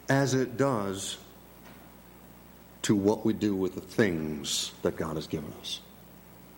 as 0.09 0.33
it 0.33 0.57
does 0.57 1.17
to 2.83 2.95
what 2.95 3.25
we 3.25 3.33
do 3.33 3.55
with 3.55 3.75
the 3.75 3.81
things 3.81 4.73
that 4.81 4.97
God 4.97 5.15
has 5.15 5.25
given 5.25 5.51
us. 5.61 5.79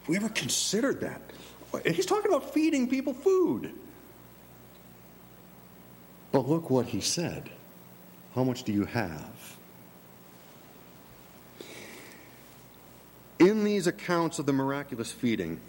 Have 0.02 0.10
we 0.10 0.16
ever 0.18 0.30
considered 0.30 1.02
that? 1.02 1.22
He's 1.86 2.06
talking 2.06 2.32
about 2.32 2.54
feeding 2.54 2.90
people 2.90 3.14
food. 3.14 3.74
But 6.32 6.48
look 6.48 6.70
what 6.70 6.88
he 6.88 7.02
said. 7.02 7.50
How 8.36 8.44
much 8.44 8.64
do 8.64 8.72
you 8.72 8.86
have? 8.86 9.58
In 13.40 13.64
these 13.64 13.88
accounts 13.88 14.38
of 14.40 14.46
the 14.46 14.54
miraculous 14.54 15.12
feeding, 15.12 15.60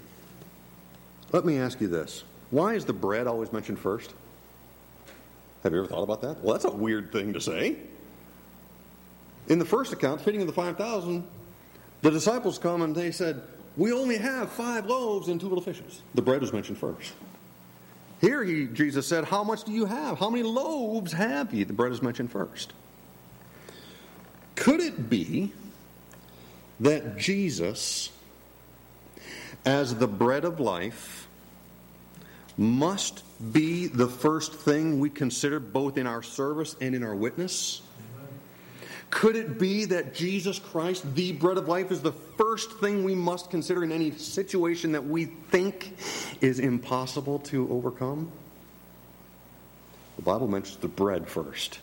let 1.32 1.44
me 1.44 1.58
ask 1.58 1.80
you 1.80 1.88
this. 1.88 2.24
Why 2.50 2.74
is 2.74 2.84
the 2.84 2.92
bread 2.92 3.26
always 3.26 3.52
mentioned 3.52 3.78
first? 3.78 4.12
Have 5.62 5.72
you 5.72 5.78
ever 5.78 5.86
thought 5.88 6.02
about 6.02 6.20
that? 6.22 6.40
Well, 6.42 6.54
that's 6.54 6.64
a 6.64 6.70
weird 6.70 7.12
thing 7.12 7.32
to 7.32 7.40
say. 7.40 7.76
In 9.48 9.58
the 9.58 9.64
first 9.64 9.92
account, 9.92 10.20
feeding 10.20 10.40
of 10.40 10.46
the 10.46 10.52
5,000, 10.52 11.24
the 12.02 12.10
disciples 12.10 12.58
come 12.58 12.82
and 12.82 12.94
they 12.94 13.10
said, 13.10 13.42
We 13.76 13.92
only 13.92 14.18
have 14.18 14.50
five 14.50 14.87
loaves 14.87 15.28
and 15.28 15.40
two 15.40 15.48
little 15.48 15.62
fishes. 15.62 16.02
The 16.14 16.22
bread 16.22 16.40
was 16.40 16.52
mentioned 16.52 16.78
first. 16.78 17.12
Here, 18.20 18.44
he, 18.44 18.66
Jesus 18.66 19.06
said, 19.06 19.24
How 19.24 19.42
much 19.42 19.64
do 19.64 19.72
you 19.72 19.87
have? 19.87 20.18
How 20.18 20.28
many 20.28 20.42
loaves 20.42 21.12
have 21.12 21.54
you? 21.54 21.64
The 21.64 21.72
bread 21.72 21.92
is 21.92 22.02
mentioned 22.02 22.30
first. 22.30 22.72
Could 24.56 24.80
it 24.80 25.09
be 25.09 25.52
that 26.80 27.16
Jesus, 27.16 28.11
as 29.64 29.94
the 29.94 30.06
bread 30.09 30.44
of 30.44 30.61
life, 30.61 31.28
must 32.59 33.22
be 33.52 33.87
the 33.87 34.06
first 34.06 34.52
thing 34.52 35.00
we 35.00 35.09
consider 35.09 35.59
both 35.59 35.96
in 35.96 36.06
our 36.06 36.22
service 36.22 36.76
and 36.80 36.94
in 36.94 37.02
our 37.02 37.14
witness? 37.14 37.80
Could 39.11 39.35
it 39.35 39.59
be 39.59 39.87
that 39.87 40.14
Jesus 40.14 40.59
Christ, 40.59 41.14
the 41.14 41.33
bread 41.33 41.59
of 41.59 41.68
life, 41.68 41.90
is 41.90 42.01
the 42.01 42.12
first 42.12 42.79
thing 42.79 43.03
we 43.03 43.14
must 43.14 43.51
consider 43.51 43.83
in 43.83 43.90
any 43.90 44.12
situation 44.12 44.92
that 44.92 45.05
we 45.05 45.25
think 45.25 45.96
is 46.40 46.61
impossible 46.61 47.40
to 47.40 47.68
overcome? 47.70 48.31
The 50.16 50.23
Bible 50.23 50.49
mentions 50.49 50.77
the 50.77 50.88
bread 50.88 51.29
first. 51.29 51.81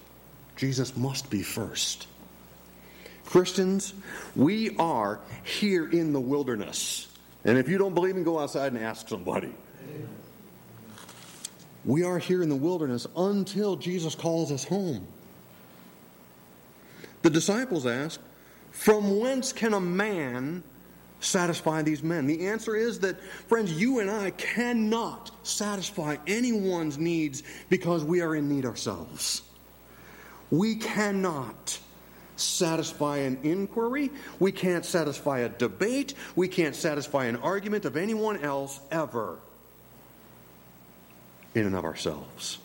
Jesus 0.56 0.96
must 0.96 1.30
be 1.30 1.44
first. 1.44 2.08
Christians, 3.26 3.94
we 4.36 4.76
are 4.78 5.20
here 5.44 5.90
in 5.90 6.14
the 6.14 6.20
wilderness. 6.20 7.10
And 7.44 7.58
if 7.58 7.68
you 7.68 7.78
don't 7.78 7.94
believe 7.94 8.16
me, 8.16 8.24
go 8.24 8.40
outside 8.40 8.72
and 8.72 8.82
ask 8.82 9.10
somebody. 9.10 9.54
We 11.84 12.04
are 12.04 12.20
here 12.20 12.42
in 12.42 12.50
the 12.50 12.56
wilderness 12.56 13.06
until 13.16 13.76
Jesus 13.76 14.16
calls 14.16 14.52
us 14.52 14.64
home. 14.64 15.08
The 17.28 17.34
disciples 17.34 17.86
ask, 17.86 18.22
From 18.72 19.20
whence 19.20 19.52
can 19.52 19.74
a 19.74 19.82
man 19.82 20.64
satisfy 21.20 21.82
these 21.82 22.02
men? 22.02 22.26
The 22.26 22.48
answer 22.48 22.74
is 22.74 23.02
that, 23.02 23.22
friends, 23.50 23.74
you 23.74 24.00
and 24.00 24.10
I 24.10 24.32
cannot 24.32 25.32
satisfy 25.44 26.16
anyone's 26.26 26.98
needs 26.98 27.44
because 27.68 28.06
we 28.06 28.22
are 28.22 28.34
in 28.34 28.48
need 28.48 28.64
ourselves. 28.64 29.42
We 30.52 30.76
cannot 30.76 31.78
satisfy 32.38 33.18
an 33.18 33.40
inquiry. 33.44 34.10
We 34.40 34.54
can't 34.54 34.86
satisfy 34.86 35.40
a 35.40 35.50
debate. 35.50 36.14
We 36.38 36.48
can't 36.48 36.78
satisfy 36.78 37.26
an 37.26 37.36
argument 37.36 37.84
of 37.84 37.98
anyone 37.98 38.42
else 38.42 38.80
ever 38.90 39.38
in 41.54 41.66
and 41.66 41.76
of 41.76 41.84
ourselves. 41.84 42.58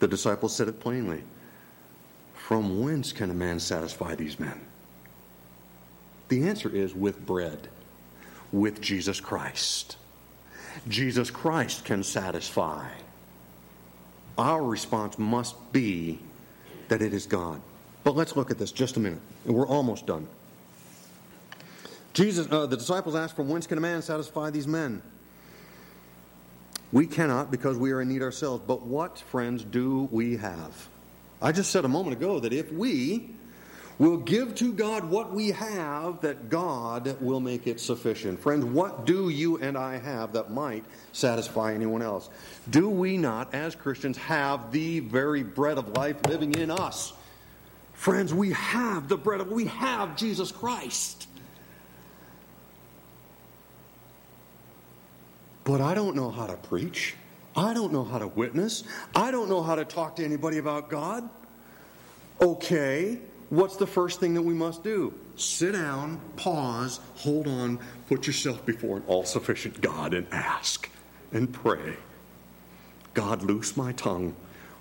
The 0.00 0.08
disciples 0.08 0.56
said 0.56 0.66
it 0.66 0.80
plainly. 0.80 1.22
From 2.46 2.80
whence 2.80 3.10
can 3.10 3.28
a 3.28 3.34
man 3.34 3.58
satisfy 3.58 4.14
these 4.14 4.38
men? 4.38 4.60
The 6.28 6.46
answer 6.46 6.68
is 6.68 6.94
with 6.94 7.26
bread, 7.26 7.66
with 8.52 8.80
Jesus 8.80 9.18
Christ. 9.18 9.96
Jesus 10.86 11.28
Christ 11.28 11.84
can 11.84 12.04
satisfy. 12.04 12.86
Our 14.38 14.62
response 14.62 15.18
must 15.18 15.56
be 15.72 16.20
that 16.86 17.02
it 17.02 17.12
is 17.12 17.26
God. 17.26 17.60
But 18.04 18.14
let's 18.14 18.36
look 18.36 18.52
at 18.52 18.58
this 18.58 18.70
just 18.70 18.96
a 18.96 19.00
minute. 19.00 19.22
And 19.44 19.52
we're 19.52 19.66
almost 19.66 20.06
done. 20.06 20.28
Jesus, 22.14 22.46
uh, 22.48 22.66
the 22.66 22.76
disciples 22.76 23.16
asked, 23.16 23.34
From 23.34 23.48
whence 23.48 23.66
can 23.66 23.76
a 23.76 23.80
man 23.80 24.02
satisfy 24.02 24.50
these 24.50 24.68
men? 24.68 25.02
We 26.92 27.08
cannot 27.08 27.50
because 27.50 27.76
we 27.76 27.90
are 27.90 28.02
in 28.02 28.08
need 28.08 28.22
ourselves. 28.22 28.62
But 28.64 28.82
what, 28.82 29.18
friends, 29.18 29.64
do 29.64 30.08
we 30.12 30.36
have? 30.36 30.88
I 31.46 31.52
just 31.52 31.70
said 31.70 31.84
a 31.84 31.88
moment 31.88 32.16
ago 32.16 32.40
that 32.40 32.52
if 32.52 32.72
we 32.72 33.30
will 34.00 34.16
give 34.16 34.56
to 34.56 34.72
God 34.72 35.08
what 35.08 35.32
we 35.32 35.52
have, 35.52 36.20
that 36.22 36.48
God 36.48 37.20
will 37.20 37.38
make 37.38 37.68
it 37.68 37.78
sufficient. 37.78 38.40
Friends, 38.40 38.64
what 38.64 39.06
do 39.06 39.28
you 39.28 39.56
and 39.58 39.78
I 39.78 39.98
have 39.98 40.32
that 40.32 40.50
might 40.50 40.84
satisfy 41.12 41.72
anyone 41.72 42.02
else? 42.02 42.30
Do 42.68 42.90
we 42.90 43.16
not, 43.16 43.54
as 43.54 43.76
Christians, 43.76 44.16
have 44.16 44.72
the 44.72 44.98
very 44.98 45.44
bread 45.44 45.78
of 45.78 45.90
life 45.90 46.16
living 46.26 46.52
in 46.54 46.68
us? 46.68 47.12
Friends, 47.92 48.34
we 48.34 48.50
have 48.50 49.06
the 49.06 49.16
bread 49.16 49.40
of, 49.40 49.52
we 49.52 49.66
have 49.66 50.16
Jesus 50.16 50.50
Christ. 50.50 51.28
But 55.62 55.80
I 55.80 55.94
don't 55.94 56.16
know 56.16 56.32
how 56.32 56.48
to 56.48 56.56
preach. 56.56 57.14
I 57.56 57.72
don't 57.72 57.92
know 57.92 58.04
how 58.04 58.18
to 58.18 58.26
witness. 58.26 58.84
I 59.14 59.30
don't 59.30 59.48
know 59.48 59.62
how 59.62 59.74
to 59.74 59.84
talk 59.84 60.16
to 60.16 60.24
anybody 60.24 60.58
about 60.58 60.90
God. 60.90 61.28
Okay, 62.40 63.18
what's 63.48 63.76
the 63.76 63.86
first 63.86 64.20
thing 64.20 64.34
that 64.34 64.42
we 64.42 64.52
must 64.52 64.84
do? 64.84 65.14
Sit 65.36 65.72
down, 65.72 66.20
pause, 66.36 67.00
hold 67.14 67.46
on, 67.46 67.78
put 68.08 68.26
yourself 68.26 68.64
before 68.66 68.98
an 68.98 69.04
all 69.06 69.24
sufficient 69.24 69.80
God 69.80 70.12
and 70.12 70.26
ask 70.30 70.90
and 71.32 71.50
pray. 71.52 71.96
God, 73.14 73.42
loose 73.42 73.76
my 73.76 73.92
tongue, 73.92 74.36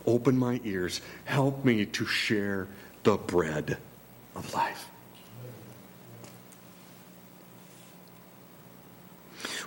open 0.05 0.37
my 0.37 0.59
ears, 0.65 0.99
help 1.23 1.63
me 1.63 1.85
to 1.85 2.05
share 2.05 2.67
the 3.03 3.15
bread 3.15 3.77
of 4.35 4.53
life. 4.53 4.89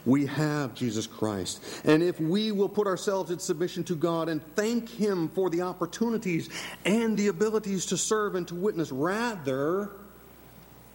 We 0.05 0.27
have 0.27 0.75
Jesus 0.75 1.07
Christ. 1.07 1.63
And 1.85 2.03
if 2.03 2.21
we 2.21 2.53
will 2.53 2.69
put 2.69 2.87
ourselves 2.87 3.31
in 3.31 3.39
submission 3.39 3.85
to 3.85 3.95
God 3.95 4.29
and 4.29 4.43
thank 4.55 4.89
Him 4.89 5.29
for 5.29 5.51
the 5.51 5.63
opportunities 5.63 6.49
and 6.85 7.17
the 7.17 7.29
abilities 7.29 7.87
to 7.87 7.97
serve 7.97 8.35
and 8.35 8.47
to 8.49 8.55
witness 8.55 8.93
rather 8.93 9.91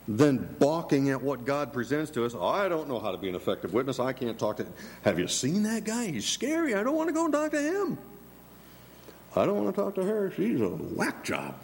than 0.08 0.56
balking 0.60 1.10
at 1.12 1.22
what 1.22 1.46
God 1.46 1.72
presents 1.72 2.12
to 2.12 2.26
us, 2.26 2.36
I 2.36 2.68
don't 2.68 2.90
know 2.90 3.00
how 3.00 3.12
to 3.12 3.18
be 3.18 3.30
an 3.30 3.36
effective 3.36 3.74
witness. 3.74 4.00
I 4.00 4.14
can't 4.14 4.38
talk 4.38 4.58
to. 4.58 4.68
Have 5.04 5.20
you 5.20 5.28
seen 5.28 5.64
that 5.64 5.84
guy? 5.84 6.08
He's 6.08 6.26
scary. 6.26 6.76
I 6.76 6.84
don't 6.84 6.96
want 6.96 7.10
to 7.10 7.14
go 7.14 7.26
and 7.26 7.34
talk 7.34 7.52
to 7.52 7.62
him. 7.62 7.98
I 9.36 9.46
don't 9.46 9.64
want 9.64 9.76
to 9.76 9.82
talk 9.82 9.96
to 9.96 10.04
her. 10.04 10.32
She's 10.32 10.62
a 10.62 10.70
whack 10.70 11.24
job. 11.24 11.56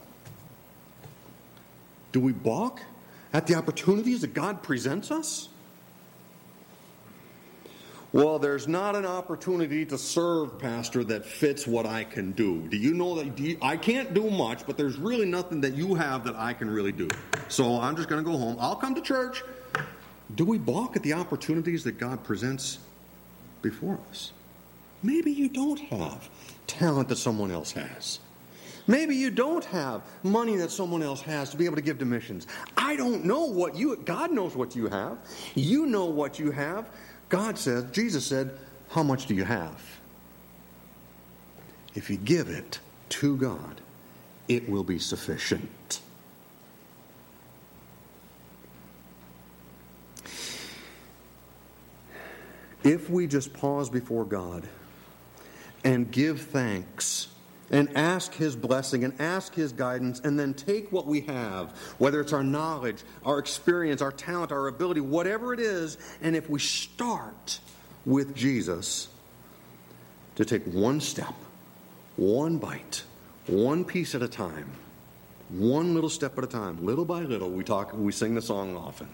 Do 2.11 2.19
we 2.19 2.31
balk 2.31 2.81
at 3.33 3.45
the 3.45 3.55
opportunities 3.55 4.21
that 4.21 4.33
God 4.33 4.63
presents 4.63 5.11
us? 5.11 5.49
Well, 8.11 8.39
there's 8.39 8.67
not 8.67 8.95
an 8.95 9.05
opportunity 9.05 9.85
to 9.85 9.97
serve, 9.97 10.57
Pastor, 10.57 11.03
that 11.05 11.25
fits 11.25 11.67
what 11.67 11.85
I 11.85 12.03
can 12.03 12.31
do. 12.31 12.67
Do 12.67 12.75
you 12.75 12.95
know 12.95 13.15
that 13.15 13.37
you, 13.37 13.57
I 13.61 13.77
can't 13.77 14.15
do 14.15 14.31
much, 14.31 14.65
but 14.65 14.77
there's 14.77 14.97
really 14.97 15.27
nothing 15.27 15.61
that 15.61 15.75
you 15.75 15.93
have 15.93 16.23
that 16.23 16.35
I 16.35 16.53
can 16.53 16.71
really 16.71 16.91
do? 16.91 17.07
So 17.49 17.79
I'm 17.79 17.95
just 17.95 18.09
going 18.09 18.23
to 18.23 18.29
go 18.29 18.35
home. 18.35 18.57
I'll 18.59 18.75
come 18.75 18.95
to 18.95 19.01
church. 19.01 19.43
Do 20.33 20.43
we 20.43 20.57
balk 20.57 20.95
at 20.95 21.03
the 21.03 21.13
opportunities 21.13 21.83
that 21.83 21.99
God 21.99 22.23
presents 22.23 22.79
before 23.61 23.99
us? 24.09 24.31
Maybe 25.03 25.31
you 25.31 25.47
don't 25.47 25.79
have 25.79 26.29
talent 26.65 27.09
that 27.09 27.17
someone 27.17 27.51
else 27.51 27.71
has. 27.73 28.19
Maybe 28.87 29.15
you 29.15 29.29
don't 29.29 29.63
have 29.65 30.01
money 30.23 30.55
that 30.55 30.71
someone 30.71 31.03
else 31.03 31.21
has 31.21 31.51
to 31.51 31.57
be 31.57 31.65
able 31.65 31.75
to 31.75 31.81
give 31.83 31.99
to 31.99 32.05
missions. 32.05 32.47
I 32.75 32.95
don't 32.95 33.23
know 33.23 33.45
what 33.45 33.75
you, 33.75 33.95
God 33.97 34.31
knows 34.31 34.55
what 34.55 34.75
you 34.75 34.87
have. 34.87 35.19
You 35.53 35.85
know 35.85 36.05
what 36.05 36.39
you 36.39 36.49
have. 36.49 36.89
God 37.29 37.57
said, 37.57 37.93
Jesus 37.93 38.25
said, 38.25 38.57
How 38.89 39.03
much 39.03 39.27
do 39.27 39.35
you 39.35 39.45
have? 39.45 39.81
If 41.95 42.09
you 42.09 42.17
give 42.17 42.49
it 42.49 42.79
to 43.09 43.37
God, 43.37 43.81
it 44.47 44.67
will 44.67 44.83
be 44.83 44.99
sufficient. 44.99 46.01
If 52.83 53.09
we 53.09 53.27
just 53.27 53.53
pause 53.53 53.89
before 53.89 54.25
God 54.25 54.67
and 55.83 56.09
give 56.09 56.41
thanks 56.41 57.27
and 57.71 57.89
ask 57.95 58.33
His 58.33 58.55
blessing 58.55 59.03
and 59.03 59.19
ask 59.19 59.53
His 59.53 59.71
guidance, 59.71 60.19
and 60.21 60.39
then 60.39 60.53
take 60.53 60.91
what 60.91 61.05
we 61.05 61.21
have, 61.21 61.71
whether 61.97 62.21
it's 62.21 62.33
our 62.33 62.43
knowledge, 62.43 63.03
our 63.23 63.39
experience, 63.39 64.01
our 64.01 64.11
talent, 64.11 64.51
our 64.51 64.67
ability, 64.67 65.01
whatever 65.01 65.53
it 65.53 65.59
is, 65.59 65.97
and 66.21 66.35
if 66.35 66.49
we 66.49 66.59
start 66.59 67.59
with 68.05 68.35
Jesus 68.35 69.09
to 70.35 70.45
take 70.45 70.65
one 70.65 71.01
step, 71.01 71.33
one 72.15 72.57
bite, 72.57 73.03
one 73.47 73.83
piece 73.83 74.15
at 74.15 74.21
a 74.21 74.27
time, 74.27 74.69
one 75.49 75.93
little 75.93 76.09
step 76.09 76.37
at 76.37 76.43
a 76.43 76.47
time, 76.47 76.85
little 76.85 77.05
by 77.05 77.21
little. 77.21 77.49
We 77.49 77.63
talk, 77.63 77.93
we 77.93 78.11
sing 78.11 78.35
the 78.35 78.41
song 78.41 78.77
often. 78.77 79.09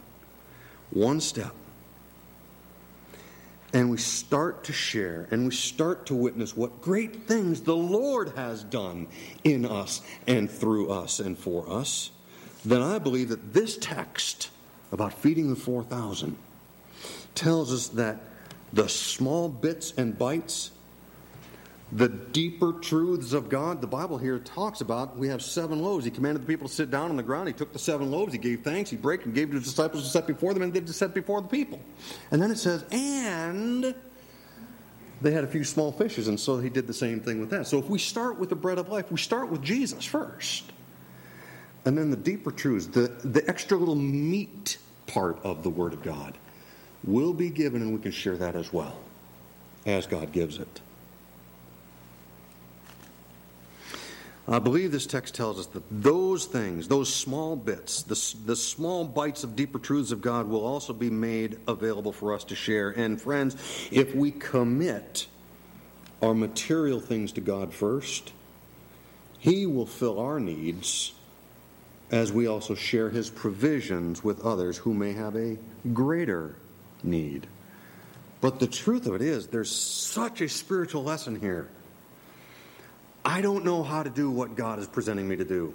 One 0.92 1.22
step. 1.22 1.54
And 3.74 3.90
we 3.90 3.98
start 3.98 4.64
to 4.66 4.74
share 4.74 5.28
and 5.32 5.46
we 5.46 5.52
start 5.52 6.06
to 6.08 6.16
witness 6.16 6.56
what 6.56 6.82
great 6.82 7.28
things 7.28 7.62
the 7.62 7.76
Lord 7.76 8.34
has 8.36 8.64
done 8.64 9.08
in 9.44 9.66
us 9.66 10.02
and 10.28 10.50
through 10.50 10.90
us 10.90 11.20
and 11.20 11.38
for 11.38 11.70
us. 11.70 12.12
Then 12.64 12.82
I 12.82 13.00
believe 13.00 13.30
that 13.30 13.54
this 13.54 13.78
text 13.78 14.50
about 14.92 15.14
feeding 15.14 15.50
the 15.50 15.56
4,000 15.56 16.38
tells 17.34 17.74
us 17.74 17.90
that 17.90 18.22
the 18.72 18.88
small 18.88 19.50
bits 19.50 19.94
and 19.98 20.18
bites 20.18 20.72
the 21.96 22.10
deeper 22.10 22.74
truths 22.74 23.32
of 23.32 23.48
God, 23.48 23.80
the 23.80 23.88
Bible 23.88 24.18
here 24.18 24.38
talks 24.40 24.82
about. 24.82 25.18
We 25.18 25.30
have 25.30 25.42
seven 25.42 25.82
loaves. 25.82 26.04
He 26.04 26.12
commanded 26.12 26.44
the 26.44 26.46
people 26.46 26.68
to 26.68 26.74
sit 26.74 26.92
down 26.92 27.10
on 27.10 27.16
the 27.16 27.24
ground. 27.24 27.48
He 27.48 27.54
took 27.54 27.72
the 27.72 27.80
seven 27.80 28.12
loaves, 28.12 28.34
he 28.34 28.38
gave 28.38 28.64
thanks, 28.64 28.90
he 28.90 28.98
broke 28.98 29.24
and 29.24 29.34
gave 29.34 29.52
to 29.52 29.60
the 29.60 29.64
disciples 29.64 30.04
to 30.04 30.10
set 30.10 30.28
before 30.28 30.54
them, 30.54 30.62
and 30.62 30.74
they 30.74 30.82
did 30.82 30.94
set 30.94 31.14
before 31.14 31.42
the 31.42 31.48
people. 31.48 31.80
And 32.32 32.42
then 32.42 32.52
it 32.52 32.58
says, 32.58 32.84
and 32.92 33.96
they 35.22 35.32
had 35.32 35.46
a 35.46 35.48
few 35.48 35.64
small 35.64 35.94
fishes, 35.94 36.28
and 36.28 36.38
so 36.38 36.60
he 36.60 36.68
did 36.70 36.86
the 36.86 36.94
same 36.94 37.22
thing 37.22 37.40
with 37.40 37.50
that. 37.52 37.66
So 37.66 37.80
if 37.80 37.90
we 37.90 37.98
start 37.98 38.38
with 38.40 38.50
the 38.50 38.56
bread 38.56 38.78
of 38.78 38.90
life, 38.90 39.10
we 39.10 39.18
start 39.18 39.50
with 39.50 39.62
Jesus 39.62 40.04
first. 40.04 40.66
And 41.86 41.98
then 41.98 42.10
the 42.10 42.18
deeper 42.18 42.52
truths, 42.52 42.88
the, 42.88 43.08
the 43.24 43.48
extra 43.50 43.78
little 43.78 43.96
meat 43.96 44.80
part 45.08 45.40
of 45.46 45.64
the 45.64 45.70
Word 45.70 45.94
of 45.94 46.04
God, 46.04 46.38
will 47.06 47.34
be 47.34 47.50
given, 47.50 47.82
and 47.82 47.94
we 47.94 48.00
can 48.02 48.12
share 48.12 48.36
that 48.36 48.58
as 48.58 48.74
well 48.74 48.98
as 49.86 50.08
God 50.08 50.34
gives 50.34 50.58
it. 50.58 50.82
I 54.48 54.60
believe 54.60 54.92
this 54.92 55.08
text 55.08 55.34
tells 55.34 55.60
us 55.60 55.66
that 55.68 55.84
those 55.90 56.46
things, 56.46 56.88
those 56.88 57.14
small 57.14 57.56
bits, 57.56 58.04
the, 58.04 58.36
the 58.46 58.56
small 58.56 59.04
bites 59.04 59.44
of 59.44 59.56
deeper 59.56 59.80
truths 59.80 60.12
of 60.12 60.22
God 60.22 60.48
will 60.48 60.64
also 60.64 60.94
be 60.94 61.10
made 61.10 61.58
available 61.68 62.12
for 62.12 62.32
us 62.32 62.44
to 62.46 62.56
share. 62.56 62.92
And 62.92 63.20
friends, 63.20 63.56
if 63.92 64.14
we 64.14 64.30
commit 64.32 65.26
our 66.22 66.36
material 66.36 67.00
things 67.00 67.32
to 67.34 67.42
God 67.42 67.74
first, 67.74 68.34
He 69.40 69.66
will 69.66 69.88
fill 69.88 70.20
our 70.20 70.40
needs 70.40 71.14
as 72.12 72.32
we 72.32 72.46
also 72.46 72.76
share 72.76 73.10
His 73.10 73.32
provisions 73.32 74.24
with 74.24 74.46
others 74.46 74.78
who 74.78 74.94
may 74.94 75.14
have 75.14 75.36
a 75.36 75.58
greater 75.92 76.56
need. 77.02 77.48
But 78.42 78.60
the 78.60 78.68
truth 78.68 79.08
of 79.08 79.16
it 79.16 79.24
is, 79.24 79.48
there's 79.48 79.72
such 79.76 80.40
a 80.42 80.48
spiritual 80.48 81.04
lesson 81.04 81.40
here 81.40 81.68
I 83.26 83.42
don't 83.42 83.66
know 83.66 83.82
how 83.82 84.04
to 84.04 84.10
do 84.10 84.30
what 84.30 84.56
God 84.56 84.78
is 84.78 84.88
presenting 84.88 85.28
me 85.28 85.36
to 85.38 85.44
do. 85.44 85.74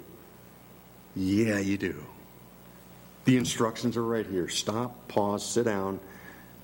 Yeah, 1.16 1.58
you 1.58 1.76
do. 1.76 2.04
The 3.24 3.36
instructions 3.36 3.96
are 3.96 4.04
right 4.04 4.24
here. 4.24 4.48
Stop, 4.48 5.08
pause, 5.08 5.44
sit 5.44 5.64
down, 5.64 5.98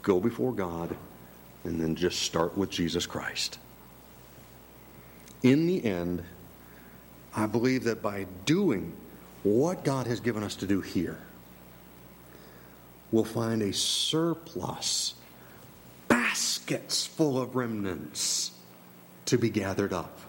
go 0.02 0.20
before 0.20 0.52
God, 0.52 0.96
and 1.64 1.80
then 1.80 1.96
just 1.96 2.20
start 2.20 2.56
with 2.56 2.70
Jesus 2.70 3.04
Christ. 3.04 3.58
In 5.42 5.66
the 5.66 5.84
end, 5.84 6.22
I 7.34 7.46
believe 7.46 7.84
that 7.84 8.00
by 8.00 8.26
doing 8.44 8.92
what 9.42 9.84
God 9.84 10.06
has 10.06 10.20
given 10.20 10.44
us 10.44 10.54
to 10.56 10.66
do 10.66 10.80
here, 10.80 11.18
we'll 13.10 13.24
find 13.24 13.60
a 13.60 13.72
surplus, 13.72 15.14
baskets 16.06 17.06
full 17.06 17.40
of 17.40 17.56
remnants 17.56 18.52
to 19.26 19.36
be 19.36 19.50
gathered 19.50 19.92
up 19.92 20.20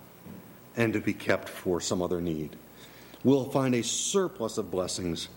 and 0.77 0.93
to 0.93 1.01
be 1.01 1.13
kept 1.13 1.49
for 1.49 1.81
some 1.81 2.01
other 2.01 2.21
need. 2.21 2.55
We'll 3.23 3.49
find 3.49 3.75
a 3.75 3.83
surplus 3.83 4.57
of 4.57 4.71
blessings 4.71 5.27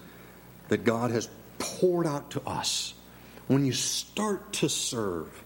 that 0.69 0.85
God 0.85 1.11
has 1.11 1.29
poured 1.59 2.07
out 2.07 2.31
to 2.33 2.43
us. 2.47 2.95
When 3.49 3.65
you 3.65 3.73
start 3.73 4.53
to 4.55 4.69
serve, 4.69 5.43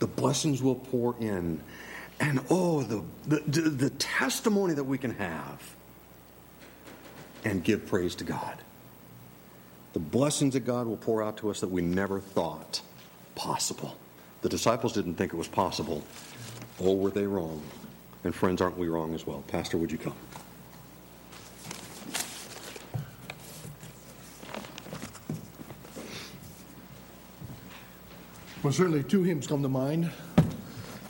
the 0.00 0.06
blessings 0.06 0.62
will 0.62 0.74
pour 0.74 1.14
in. 1.20 1.62
And 2.18 2.40
oh, 2.50 2.82
the, 2.82 3.04
the, 3.26 3.60
the 3.60 3.90
testimony 3.90 4.74
that 4.74 4.84
we 4.84 4.98
can 4.98 5.12
have 5.12 5.76
and 7.44 7.62
give 7.62 7.86
praise 7.86 8.16
to 8.16 8.24
God. 8.24 8.56
The 9.92 10.00
blessings 10.00 10.54
that 10.54 10.60
God 10.60 10.86
will 10.86 10.96
pour 10.96 11.22
out 11.22 11.36
to 11.38 11.50
us 11.50 11.60
that 11.60 11.68
we 11.68 11.82
never 11.82 12.18
thought 12.18 12.80
possible. 13.34 13.96
The 14.42 14.48
disciples 14.48 14.92
didn't 14.92 15.14
think 15.14 15.32
it 15.32 15.36
was 15.36 15.48
possible. 15.48 16.02
Oh, 16.80 16.94
were 16.94 17.10
they 17.10 17.26
wrong? 17.26 17.62
And 18.24 18.34
friends, 18.34 18.60
aren't 18.60 18.76
we 18.76 18.88
wrong 18.88 19.14
as 19.14 19.26
well? 19.26 19.42
Pastor, 19.46 19.76
would 19.78 19.92
you 19.92 19.98
come? 19.98 20.14
Well, 28.62 28.72
certainly 28.72 29.04
two 29.04 29.22
hymns 29.22 29.46
come 29.46 29.62
to 29.62 29.68
mind. 29.68 30.10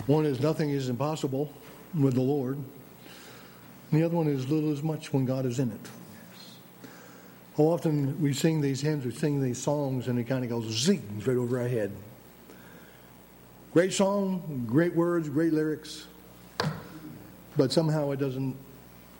One 0.06 0.26
is 0.26 0.40
Nothing 0.40 0.70
is 0.70 0.88
Impossible 0.88 1.52
with 1.98 2.14
the 2.14 2.20
Lord. 2.20 2.56
And 2.56 4.00
the 4.00 4.04
other 4.04 4.16
one 4.16 4.28
is 4.28 4.48
Little 4.48 4.72
is 4.72 4.82
Much 4.82 5.12
when 5.12 5.24
God 5.24 5.46
is 5.46 5.58
in 5.58 5.72
it. 5.72 5.80
How 7.56 7.64
often 7.64 8.20
we 8.20 8.32
sing 8.32 8.60
these 8.60 8.80
hymns, 8.80 9.04
we 9.04 9.10
sing 9.10 9.42
these 9.42 9.58
songs, 9.58 10.08
and 10.08 10.18
it 10.18 10.24
kind 10.24 10.44
of 10.44 10.50
goes 10.50 10.66
zing 10.66 11.22
right 11.26 11.36
over 11.36 11.58
our 11.58 11.66
head. 11.66 11.90
Great 13.72 13.92
song, 13.92 14.64
great 14.68 14.94
words, 14.94 15.28
great 15.28 15.52
lyrics, 15.52 16.06
but 17.58 17.72
somehow 17.72 18.12
it 18.12 18.20
doesn't 18.20 18.56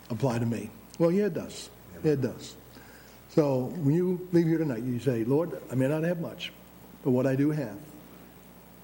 apply 0.09 0.39
to 0.39 0.45
me. 0.45 0.71
Well, 0.97 1.11
yeah, 1.11 1.25
it 1.25 1.35
does. 1.35 1.69
It 2.03 2.21
does. 2.21 2.55
So 3.29 3.65
when 3.65 3.93
you 3.93 4.27
leave 4.31 4.47
here 4.47 4.57
tonight, 4.57 4.81
you 4.81 4.99
say, 4.99 5.23
Lord, 5.25 5.61
I 5.71 5.75
may 5.75 5.87
not 5.87 6.03
have 6.03 6.19
much, 6.19 6.51
but 7.03 7.11
what 7.11 7.27
I 7.27 7.35
do 7.35 7.51
have, 7.51 7.77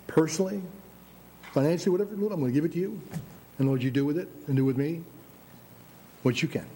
personally, 0.05 0.61
financially, 1.53 1.91
whatever, 1.91 2.15
Lord, 2.15 2.33
I'm 2.33 2.41
going 2.41 2.51
to 2.51 2.53
give 2.53 2.65
it 2.65 2.73
to 2.73 2.79
you. 2.79 3.01
And 3.57 3.67
Lord, 3.67 3.81
you 3.81 3.89
do 3.89 4.05
with 4.05 4.17
it 4.17 4.27
and 4.47 4.55
do 4.55 4.65
with 4.65 4.77
me 4.77 5.03
what 6.21 6.41
you 6.41 6.47
can. 6.47 6.67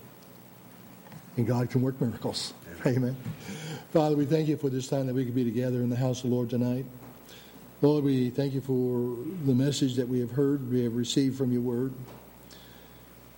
And 1.36 1.46
God 1.46 1.70
can 1.70 1.82
work 1.82 2.00
miracles. 2.02 2.54
Amen. 2.86 2.96
Amen. 2.98 3.18
Father, 3.92 4.16
we 4.16 4.26
thank 4.26 4.48
you 4.48 4.56
for 4.56 4.70
this 4.70 4.88
time 4.88 5.08
that 5.08 5.14
we 5.14 5.26
could 5.26 5.36
be 5.36 5.44
together 5.44 5.78
in 5.80 5.90
the 5.90 5.96
house 5.96 6.24
of 6.24 6.30
the 6.30 6.36
Lord 6.36 6.50
tonight. 6.50 6.86
Lord, 7.82 8.04
we 8.04 8.30
thank 8.30 8.54
you 8.54 8.62
for 8.62 9.18
the 9.46 9.54
message 9.54 9.96
that 9.96 10.08
we 10.08 10.20
have 10.22 10.32
heard, 10.32 10.72
we 10.72 10.84
have 10.84 10.96
received 10.96 11.38
from 11.38 11.52
your 11.52 11.62
word. 11.62 11.94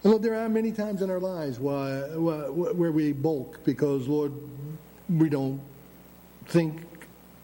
And 0.03 0.11
Lord, 0.11 0.23
there 0.23 0.35
are 0.35 0.49
many 0.49 0.71
times 0.71 1.03
in 1.03 1.11
our 1.11 1.19
lives 1.19 1.59
why, 1.59 1.99
where 2.01 2.91
we 2.91 3.13
bulk 3.13 3.63
because, 3.63 4.07
Lord, 4.07 4.33
we 5.09 5.29
don't 5.29 5.61
think 6.47 6.81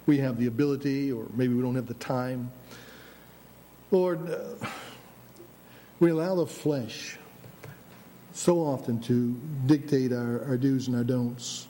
we 0.07 0.17
have 0.17 0.39
the 0.39 0.47
ability 0.47 1.11
or 1.11 1.27
maybe 1.35 1.53
we 1.53 1.61
don't 1.61 1.75
have 1.75 1.85
the 1.85 1.93
time. 1.95 2.51
Lord, 3.91 4.29
uh, 4.31 4.67
we 5.99 6.09
allow 6.09 6.35
the 6.35 6.47
flesh 6.47 7.17
so 8.33 8.59
often 8.59 8.99
to 9.01 9.33
dictate 9.65 10.11
our, 10.11 10.43
our 10.45 10.57
do's 10.57 10.87
and 10.87 10.95
our 10.95 11.03
don'ts. 11.03 11.67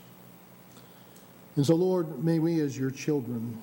And 1.56 1.66
so, 1.66 1.74
Lord, 1.74 2.24
may 2.24 2.38
we 2.38 2.60
as 2.60 2.78
your 2.78 2.90
children 2.90 3.60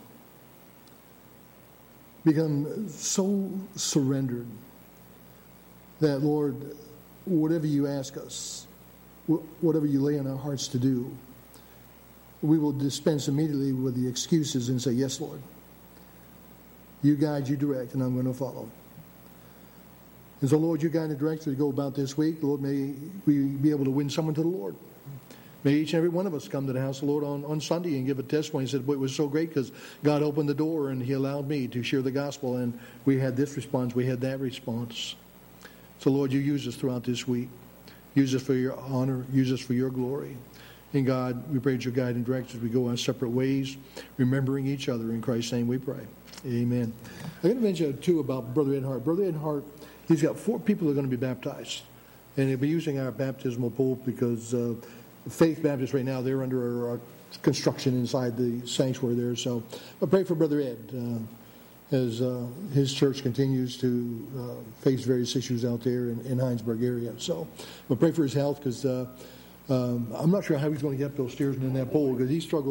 become 2.23 2.87
so 2.89 3.51
surrendered 3.75 4.47
that, 6.01 6.19
Lord, 6.19 6.75
whatever 7.25 7.67
you 7.67 7.87
ask 7.87 8.17
us, 8.17 8.67
whatever 9.61 9.85
you 9.85 9.99
lay 9.99 10.17
in 10.17 10.27
our 10.27 10.37
hearts 10.37 10.67
to 10.69 10.77
do, 10.77 11.11
we 12.41 12.57
will 12.57 12.71
dispense 12.71 13.27
immediately 13.27 13.71
with 13.71 13.95
the 13.95 14.07
excuses 14.07 14.69
and 14.69 14.81
say, 14.81 14.91
Yes, 14.91 15.19
Lord. 15.19 15.41
You 17.01 17.15
guide, 17.15 17.47
you 17.47 17.55
direct, 17.55 17.93
and 17.93 18.01
I'm 18.01 18.13
going 18.13 18.25
to 18.25 18.33
follow. 18.33 18.69
And 20.41 20.49
so, 20.49 20.57
Lord, 20.57 20.81
you 20.81 20.89
guide 20.89 21.09
and 21.09 21.19
direct 21.19 21.41
as 21.41 21.47
we 21.47 21.55
go 21.55 21.69
about 21.69 21.95
this 21.95 22.17
week. 22.17 22.37
Lord, 22.41 22.61
may 22.61 22.93
we 23.25 23.43
be 23.43 23.71
able 23.71 23.85
to 23.85 23.91
win 23.91 24.09
someone 24.09 24.35
to 24.35 24.41
the 24.41 24.47
Lord. 24.47 24.75
May 25.63 25.73
each 25.73 25.93
and 25.93 25.97
every 25.97 26.09
one 26.09 26.27
of 26.27 26.33
us 26.33 26.47
come 26.47 26.67
to 26.67 26.73
the 26.73 26.81
house 26.81 26.97
of 27.01 27.07
the 27.07 27.11
Lord 27.11 27.23
on, 27.23 27.43
on 27.45 27.59
Sunday 27.59 27.97
and 27.97 28.05
give 28.05 28.19
a 28.19 28.23
testimony 28.23 28.63
and 28.63 28.69
said, 28.69 28.85
Boy, 28.85 28.93
it 28.93 28.99
was 28.99 29.15
so 29.15 29.27
great 29.27 29.49
because 29.49 29.71
God 30.03 30.21
opened 30.21 30.49
the 30.49 30.53
door 30.53 30.89
and 30.89 31.01
He 31.01 31.13
allowed 31.13 31.47
me 31.47 31.67
to 31.69 31.81
share 31.81 32.01
the 32.01 32.11
gospel. 32.11 32.57
And 32.57 32.79
we 33.05 33.19
had 33.19 33.35
this 33.35 33.55
response, 33.55 33.95
we 33.95 34.05
had 34.05 34.21
that 34.21 34.39
response. 34.39 35.15
So, 35.99 36.09
Lord, 36.11 36.31
you 36.31 36.39
use 36.39 36.67
us 36.67 36.75
throughout 36.75 37.03
this 37.03 37.27
week. 37.27 37.49
Use 38.13 38.33
us 38.35 38.41
for 38.41 38.53
your 38.53 38.77
honor. 38.77 39.25
Use 39.31 39.51
us 39.51 39.59
for 39.59 39.73
your 39.73 39.89
glory. 39.89 40.37
And 40.93 41.05
God, 41.05 41.51
we 41.51 41.59
pray 41.59 41.73
that 41.73 41.83
your 41.83 41.93
guide 41.93 42.15
and 42.15 42.25
direct 42.25 42.55
as 42.55 42.61
we 42.61 42.69
go 42.69 42.87
our 42.87 42.95
separate 42.95 43.29
ways, 43.29 43.75
remembering 44.17 44.65
each 44.65 44.87
other. 44.87 45.11
In 45.11 45.21
Christ's 45.21 45.51
name 45.51 45.67
we 45.67 45.77
pray. 45.77 45.99
Amen. 46.45 46.93
I'm 47.23 47.41
going 47.41 47.55
to 47.55 47.61
mention, 47.61 47.97
too, 47.97 48.19
about 48.19 48.53
Brother 48.53 48.75
Ed 48.75 48.83
Hart. 48.83 49.03
Brother 49.03 49.25
Ed 49.25 49.35
Hart, 49.35 49.63
he's 50.07 50.21
got 50.21 50.37
four 50.37 50.59
people 50.59 50.87
that 50.87 50.91
are 50.91 50.95
going 50.95 51.09
to 51.09 51.17
be 51.17 51.19
baptized. 51.19 51.81
And 52.37 52.49
he'll 52.49 52.57
be 52.57 52.67
using 52.67 52.99
our 52.99 53.11
baptismal 53.11 53.71
pool 53.71 53.95
because 54.05 54.53
uh, 54.53 54.75
Faith 55.29 55.63
Baptist 55.63 55.93
right 55.93 56.05
now, 56.05 56.21
they're 56.21 56.43
under 56.43 56.89
our 56.89 56.99
construction 57.41 57.97
inside 57.97 58.37
the 58.37 58.65
sanctuary 58.67 59.15
there. 59.15 59.35
So 59.35 59.63
I 60.01 60.05
pray 60.05 60.23
for 60.23 60.35
Brother 60.35 60.61
Ed. 60.61 60.77
Uh, 60.93 61.19
as 61.91 62.21
uh, 62.21 62.45
his 62.73 62.93
church 62.93 63.21
continues 63.21 63.77
to 63.77 64.27
uh, 64.37 64.81
face 64.81 65.03
various 65.03 65.35
issues 65.35 65.63
out 65.63 65.81
there 65.81 66.09
in, 66.09 66.19
in 66.25 66.37
Hinesburg 66.37 66.83
area. 66.83 67.13
So, 67.17 67.47
but 67.87 67.99
pray 67.99 68.11
for 68.11 68.23
his 68.23 68.33
health 68.33 68.59
because 68.59 68.85
uh, 68.85 69.05
Um, 69.67 70.13
I'm 70.13 70.29
not 70.29 70.45
sure 70.45 70.59
how 70.59 70.69
he's 70.69 70.83
going 70.83 70.95
to 70.95 71.03
get 71.03 71.11
up 71.11 71.17
those 71.17 71.33
stairs 71.33 71.55
and 71.55 71.63
in 71.65 71.73
that 71.73 71.91
pole 71.91 72.13
because 72.13 72.29
he 72.29 72.39
struggled 72.39 72.63